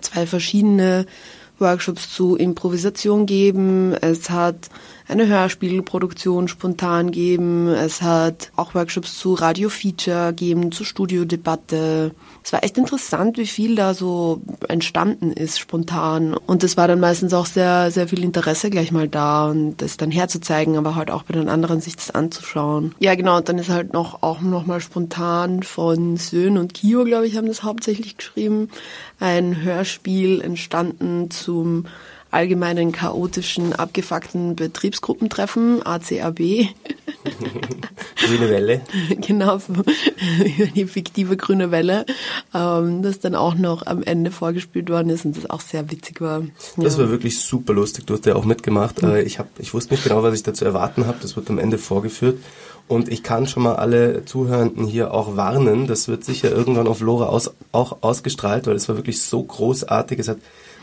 zwei 0.00 0.26
verschiedene 0.26 1.06
Workshops 1.58 2.10
zu 2.10 2.36
Improvisation 2.36 3.24
geben. 3.24 3.94
Es 3.94 4.28
hat 4.28 4.68
eine 5.08 5.26
Hörspielproduktion 5.26 6.48
spontan 6.48 7.10
geben. 7.10 7.68
Es 7.68 8.02
hat 8.02 8.50
auch 8.56 8.74
Workshops 8.74 9.18
zu 9.18 9.34
Radio-Feature 9.34 10.32
geben, 10.34 10.72
zu 10.72 10.84
Studiodebatte. 10.84 12.12
Es 12.44 12.52
war 12.52 12.64
echt 12.64 12.76
interessant, 12.76 13.38
wie 13.38 13.46
viel 13.46 13.76
da 13.76 13.94
so 13.94 14.40
entstanden 14.68 15.32
ist 15.32 15.58
spontan. 15.58 16.34
Und 16.34 16.64
es 16.64 16.76
war 16.76 16.88
dann 16.88 17.00
meistens 17.00 17.32
auch 17.34 17.46
sehr, 17.46 17.90
sehr 17.90 18.08
viel 18.08 18.24
Interesse 18.24 18.68
gleich 18.70 18.90
mal 18.90 19.08
da 19.08 19.48
und 19.48 19.76
das 19.76 19.96
dann 19.96 20.10
herzuzeigen, 20.10 20.76
aber 20.76 20.96
halt 20.96 21.10
auch 21.10 21.22
bei 21.22 21.34
den 21.34 21.48
anderen 21.48 21.80
sich 21.80 21.96
das 21.96 22.10
anzuschauen. 22.10 22.94
Ja, 22.98 23.14
genau. 23.14 23.36
Und 23.36 23.48
dann 23.48 23.58
ist 23.58 23.68
halt 23.68 23.92
noch, 23.92 24.22
auch 24.22 24.40
noch 24.40 24.66
mal 24.66 24.80
spontan 24.80 25.62
von 25.62 26.16
Sön 26.16 26.58
und 26.58 26.74
Kio, 26.74 27.04
glaube 27.04 27.26
ich, 27.26 27.36
haben 27.36 27.46
das 27.46 27.62
hauptsächlich 27.62 28.16
geschrieben, 28.16 28.68
ein 29.20 29.62
Hörspiel 29.62 30.40
entstanden 30.40 31.30
zum 31.30 31.86
allgemeinen 32.32 32.90
chaotischen, 32.92 33.72
abgefuckten 33.72 34.56
Betriebsgruppentreffen, 34.56 35.82
ACAB. 35.86 36.38
grüne 38.16 38.50
Welle. 38.50 38.80
Genau, 39.20 39.60
über 39.68 39.84
die 40.74 40.86
fiktive 40.86 41.36
grüne 41.36 41.70
Welle, 41.70 42.06
ähm, 42.54 43.02
das 43.02 43.20
dann 43.20 43.34
auch 43.34 43.54
noch 43.54 43.86
am 43.86 44.02
Ende 44.02 44.30
vorgespielt 44.30 44.88
worden 44.88 45.10
ist 45.10 45.24
und 45.24 45.36
das 45.36 45.48
auch 45.48 45.60
sehr 45.60 45.90
witzig 45.90 46.20
war. 46.20 46.40
Ja. 46.40 46.48
Das 46.76 46.98
war 46.98 47.10
wirklich 47.10 47.38
super 47.38 47.74
lustig, 47.74 48.06
du 48.06 48.14
hast 48.14 48.26
ja 48.26 48.34
auch 48.34 48.44
mitgemacht. 48.44 49.02
Mhm. 49.02 49.16
Ich, 49.16 49.38
hab, 49.38 49.48
ich 49.58 49.74
wusste 49.74 49.94
nicht 49.94 50.04
genau, 50.04 50.22
was 50.22 50.34
ich 50.34 50.42
da 50.42 50.54
zu 50.54 50.64
erwarten 50.64 51.06
habe, 51.06 51.18
das 51.20 51.36
wird 51.36 51.50
am 51.50 51.58
Ende 51.58 51.78
vorgeführt. 51.78 52.38
Und 52.88 53.08
ich 53.10 53.22
kann 53.22 53.46
schon 53.46 53.62
mal 53.62 53.76
alle 53.76 54.24
Zuhörenden 54.24 54.86
hier 54.86 55.14
auch 55.14 55.36
warnen, 55.36 55.86
das 55.86 56.08
wird 56.08 56.24
sicher 56.24 56.50
irgendwann 56.50 56.88
auf 56.88 57.00
Lora 57.00 57.26
aus, 57.26 57.52
auch 57.70 57.98
ausgestrahlt, 58.02 58.66
weil 58.66 58.76
es 58.76 58.88
war 58.88 58.96
wirklich 58.96 59.22
so 59.22 59.42
großartig. 59.42 60.18
Es 60.18 60.28
hat 60.28 60.38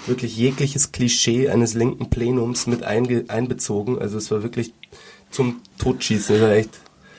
wirklich 0.05 0.35
jegliches 0.35 0.91
Klischee 0.91 1.49
eines 1.49 1.73
linken 1.73 2.09
Plenums 2.09 2.67
mit 2.67 2.83
einge, 2.83 3.25
einbezogen. 3.27 3.99
Also 3.99 4.17
es 4.17 4.31
war 4.31 4.43
wirklich 4.43 4.73
zum 5.31 5.61
Totschießen. 5.77 6.35
Das 6.35 6.43
war 6.43 6.51
echt 6.51 6.69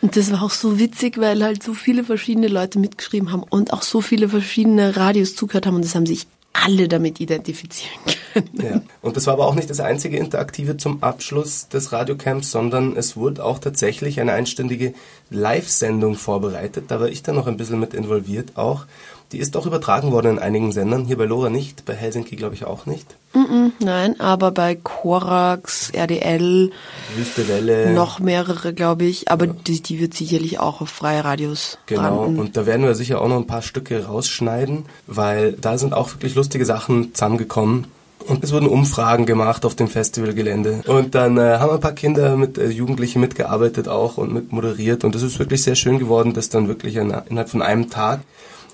und 0.02 0.16
das 0.16 0.32
war 0.32 0.42
auch 0.42 0.50
so 0.50 0.78
witzig, 0.78 1.18
weil 1.18 1.44
halt 1.44 1.62
so 1.62 1.74
viele 1.74 2.04
verschiedene 2.04 2.48
Leute 2.48 2.78
mitgeschrieben 2.78 3.32
haben 3.32 3.42
und 3.42 3.72
auch 3.72 3.82
so 3.82 4.00
viele 4.00 4.30
verschiedene 4.30 4.96
Radios 4.96 5.36
zugehört 5.36 5.66
haben 5.66 5.76
und 5.76 5.84
das 5.84 5.94
haben 5.94 6.06
sich 6.06 6.26
alle 6.52 6.88
damit 6.88 7.20
identifizieren 7.20 8.00
können. 8.32 8.60
Ja. 8.62 8.82
Und 9.02 9.16
das 9.16 9.26
war 9.26 9.34
aber 9.34 9.46
auch 9.46 9.54
nicht 9.54 9.70
das 9.70 9.80
einzige 9.80 10.16
Interaktive 10.16 10.76
zum 10.76 11.02
Abschluss 11.02 11.68
des 11.68 11.92
Radiocamps, 11.92 12.50
sondern 12.50 12.96
es 12.96 13.16
wurde 13.16 13.44
auch 13.44 13.58
tatsächlich 13.58 14.20
eine 14.20 14.32
einstündige 14.32 14.94
Live-Sendung 15.30 16.16
vorbereitet. 16.16 16.86
Da 16.88 16.98
war 17.00 17.08
ich 17.08 17.22
dann 17.22 17.36
noch 17.36 17.46
ein 17.46 17.56
bisschen 17.56 17.78
mit 17.78 17.94
involviert 17.94 18.56
auch. 18.56 18.86
Die 19.32 19.38
ist 19.38 19.56
auch 19.56 19.64
übertragen 19.64 20.10
worden 20.10 20.32
in 20.32 20.38
einigen 20.40 20.72
Sendern, 20.72 21.04
hier 21.04 21.16
bei 21.16 21.24
Lora 21.24 21.50
nicht, 21.50 21.84
bei 21.84 21.94
Helsinki 21.94 22.34
glaube 22.34 22.56
ich 22.56 22.64
auch 22.64 22.86
nicht. 22.86 23.06
Mm 23.32 23.38
-mm, 23.38 23.70
nein, 23.78 24.18
aber 24.18 24.50
bei 24.50 24.74
Korax, 24.74 25.90
RDL, 25.90 26.72
Wüste 27.14 27.46
Welle, 27.46 27.92
noch 27.92 28.18
mehrere 28.18 28.74
glaube 28.74 29.04
ich, 29.04 29.30
aber 29.30 29.46
ja. 29.46 29.54
die, 29.66 29.80
die 29.82 30.00
wird 30.00 30.14
sicherlich 30.14 30.58
auch 30.58 30.80
auf 30.80 30.88
freie 30.88 31.24
Radios 31.24 31.78
Genau, 31.86 32.24
branden. 32.24 32.40
und 32.40 32.56
da 32.56 32.66
werden 32.66 32.84
wir 32.84 32.96
sicher 32.96 33.20
auch 33.20 33.28
noch 33.28 33.36
ein 33.36 33.46
paar 33.46 33.62
Stücke 33.62 34.04
rausschneiden, 34.06 34.86
weil 35.06 35.52
da 35.52 35.78
sind 35.78 35.94
auch 35.94 36.10
wirklich 36.12 36.34
lustige 36.34 36.64
Sachen 36.64 37.14
zusammengekommen. 37.14 37.86
Und 38.26 38.44
es 38.44 38.52
wurden 38.52 38.68
Umfragen 38.68 39.24
gemacht 39.24 39.64
auf 39.64 39.74
dem 39.74 39.88
Festivalgelände. 39.88 40.82
Und 40.86 41.14
dann 41.14 41.38
äh, 41.38 41.56
haben 41.58 41.72
ein 41.72 41.80
paar 41.80 41.92
Kinder 41.92 42.36
mit 42.36 42.58
äh, 42.58 42.68
Jugendliche 42.68 43.18
mitgearbeitet 43.18 43.88
auch 43.88 44.18
und 44.18 44.34
mit 44.34 44.52
moderiert. 44.52 45.04
Und 45.04 45.14
es 45.14 45.22
ist 45.22 45.38
wirklich 45.38 45.62
sehr 45.62 45.74
schön 45.74 45.98
geworden, 45.98 46.34
dass 46.34 46.50
dann 46.50 46.68
wirklich 46.68 46.96
in, 46.96 47.14
innerhalb 47.28 47.48
von 47.48 47.62
einem 47.62 47.88
Tag 47.88 48.20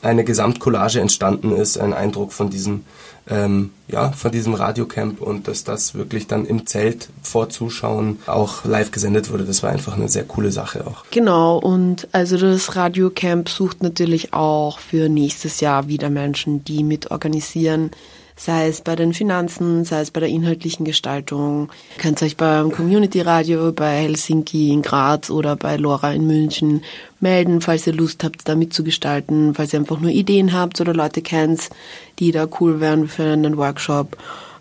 eine 0.02 0.24
Gesamtcollage 0.24 1.00
entstanden 1.00 1.52
ist, 1.52 1.78
ein 1.78 1.92
Eindruck 1.92 2.32
von 2.32 2.50
diesem, 2.50 2.84
ähm, 3.28 3.70
ja, 3.88 4.12
von 4.12 4.30
diesem 4.30 4.54
Radiocamp 4.54 5.20
und 5.20 5.48
dass 5.48 5.64
das 5.64 5.94
wirklich 5.94 6.26
dann 6.26 6.46
im 6.46 6.66
Zelt 6.66 7.08
vor 7.22 7.48
Zuschauen 7.48 8.18
auch 8.26 8.64
live 8.64 8.90
gesendet 8.90 9.30
wurde. 9.32 9.44
Das 9.44 9.62
war 9.62 9.70
einfach 9.70 9.96
eine 9.96 10.08
sehr 10.08 10.24
coole 10.24 10.52
Sache 10.52 10.86
auch. 10.86 11.04
Genau, 11.10 11.58
und 11.58 12.08
also 12.12 12.36
das 12.36 12.76
Radiocamp 12.76 13.48
sucht 13.48 13.82
natürlich 13.82 14.32
auch 14.32 14.78
für 14.78 15.08
nächstes 15.08 15.60
Jahr 15.60 15.88
wieder 15.88 16.10
Menschen, 16.10 16.64
die 16.64 16.82
mitorganisieren 16.82 17.90
sei 18.36 18.68
es 18.68 18.82
bei 18.82 18.94
den 18.94 19.14
Finanzen, 19.14 19.84
sei 19.84 20.02
es 20.02 20.10
bei 20.10 20.20
der 20.20 20.28
inhaltlichen 20.28 20.84
Gestaltung. 20.84 21.70
Ihr 21.96 22.02
könnt 22.02 22.22
euch 22.22 22.36
beim 22.36 22.70
Community 22.70 23.22
Radio 23.22 23.72
bei 23.72 24.02
Helsinki 24.02 24.70
in 24.70 24.82
Graz 24.82 25.30
oder 25.30 25.56
bei 25.56 25.76
Lora 25.76 26.12
in 26.12 26.26
München 26.26 26.84
melden, 27.18 27.62
falls 27.62 27.86
ihr 27.86 27.94
Lust 27.94 28.22
habt, 28.22 28.46
da 28.46 28.54
mitzugestalten, 28.54 29.54
falls 29.54 29.72
ihr 29.72 29.80
einfach 29.80 30.00
nur 30.00 30.10
Ideen 30.10 30.52
habt 30.52 30.80
oder 30.80 30.92
Leute 30.92 31.22
kennt, 31.22 31.70
die 32.18 32.30
da 32.30 32.46
cool 32.60 32.80
wären 32.80 33.08
für 33.08 33.24
einen 33.24 33.56
Workshop. 33.56 34.16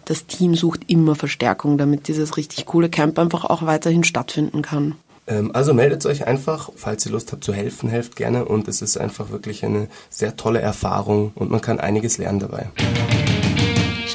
Das 0.05 0.25
Team 0.25 0.55
sucht 0.55 0.81
immer 0.87 1.15
Verstärkung, 1.15 1.77
damit 1.77 2.07
dieses 2.07 2.37
richtig 2.37 2.65
coole 2.65 2.89
Camp 2.89 3.19
einfach 3.19 3.43
auch 3.43 3.65
weiterhin 3.65 4.03
stattfinden 4.03 4.61
kann. 4.61 4.95
Ähm, 5.27 5.51
also 5.53 5.73
meldet 5.73 6.05
euch 6.05 6.27
einfach, 6.27 6.69
falls 6.75 7.05
ihr 7.05 7.11
Lust 7.11 7.31
habt 7.31 7.43
zu 7.43 7.53
helfen, 7.53 7.89
helft 7.89 8.15
gerne 8.15 8.45
und 8.45 8.67
es 8.67 8.81
ist 8.81 8.97
einfach 8.97 9.31
wirklich 9.31 9.65
eine 9.65 9.87
sehr 10.09 10.37
tolle 10.37 10.61
Erfahrung 10.61 11.31
und 11.35 11.49
man 11.49 11.61
kann 11.61 11.79
einiges 11.79 12.17
lernen 12.17 12.39
dabei. 12.39 12.69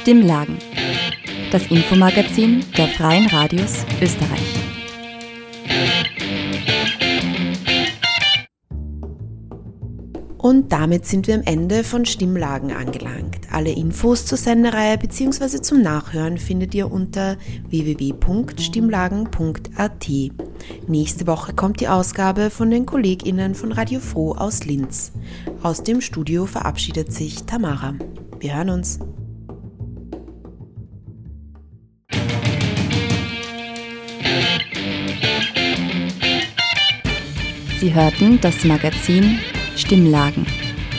Stimmlagen. 0.01 0.57
Das 1.51 1.67
Infomagazin 1.67 2.65
der 2.75 2.87
Freien 2.87 3.27
Radios 3.27 3.85
Österreich. 4.01 4.55
Und 10.39 10.71
damit 10.71 11.05
sind 11.05 11.27
wir 11.27 11.35
am 11.35 11.43
Ende 11.43 11.83
von 11.83 12.05
Stimmlagen 12.05 12.71
angelangt. 12.71 13.41
Alle 13.51 13.69
Infos 13.69 14.25
zur 14.25 14.39
Sendereihe 14.39 14.97
bzw. 14.97 15.61
zum 15.61 15.83
Nachhören 15.83 16.39
findet 16.39 16.73
ihr 16.73 16.91
unter 16.91 17.37
www.stimmlagen.at. 17.69 20.09
Nächste 20.87 21.27
Woche 21.27 21.53
kommt 21.53 21.79
die 21.79 21.89
Ausgabe 21.89 22.49
von 22.49 22.71
den 22.71 22.87
KollegInnen 22.87 23.53
von 23.53 23.71
Radio 23.71 23.99
Froh 23.99 24.31
aus 24.31 24.65
Linz. 24.65 25.11
Aus 25.61 25.83
dem 25.83 26.01
Studio 26.01 26.47
verabschiedet 26.47 27.13
sich 27.13 27.43
Tamara. 27.43 27.93
Wir 28.39 28.55
hören 28.55 28.71
uns. 28.71 28.97
Sie 37.81 37.95
hörten 37.95 38.39
das 38.39 38.63
Magazin 38.63 39.39
Stimmlagen. 39.75 40.45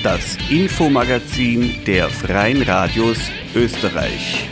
Das 0.02 0.36
Infomagazin 0.50 1.76
der 1.86 2.08
Freien 2.08 2.60
Radios 2.60 3.18
Österreich. 3.54 4.48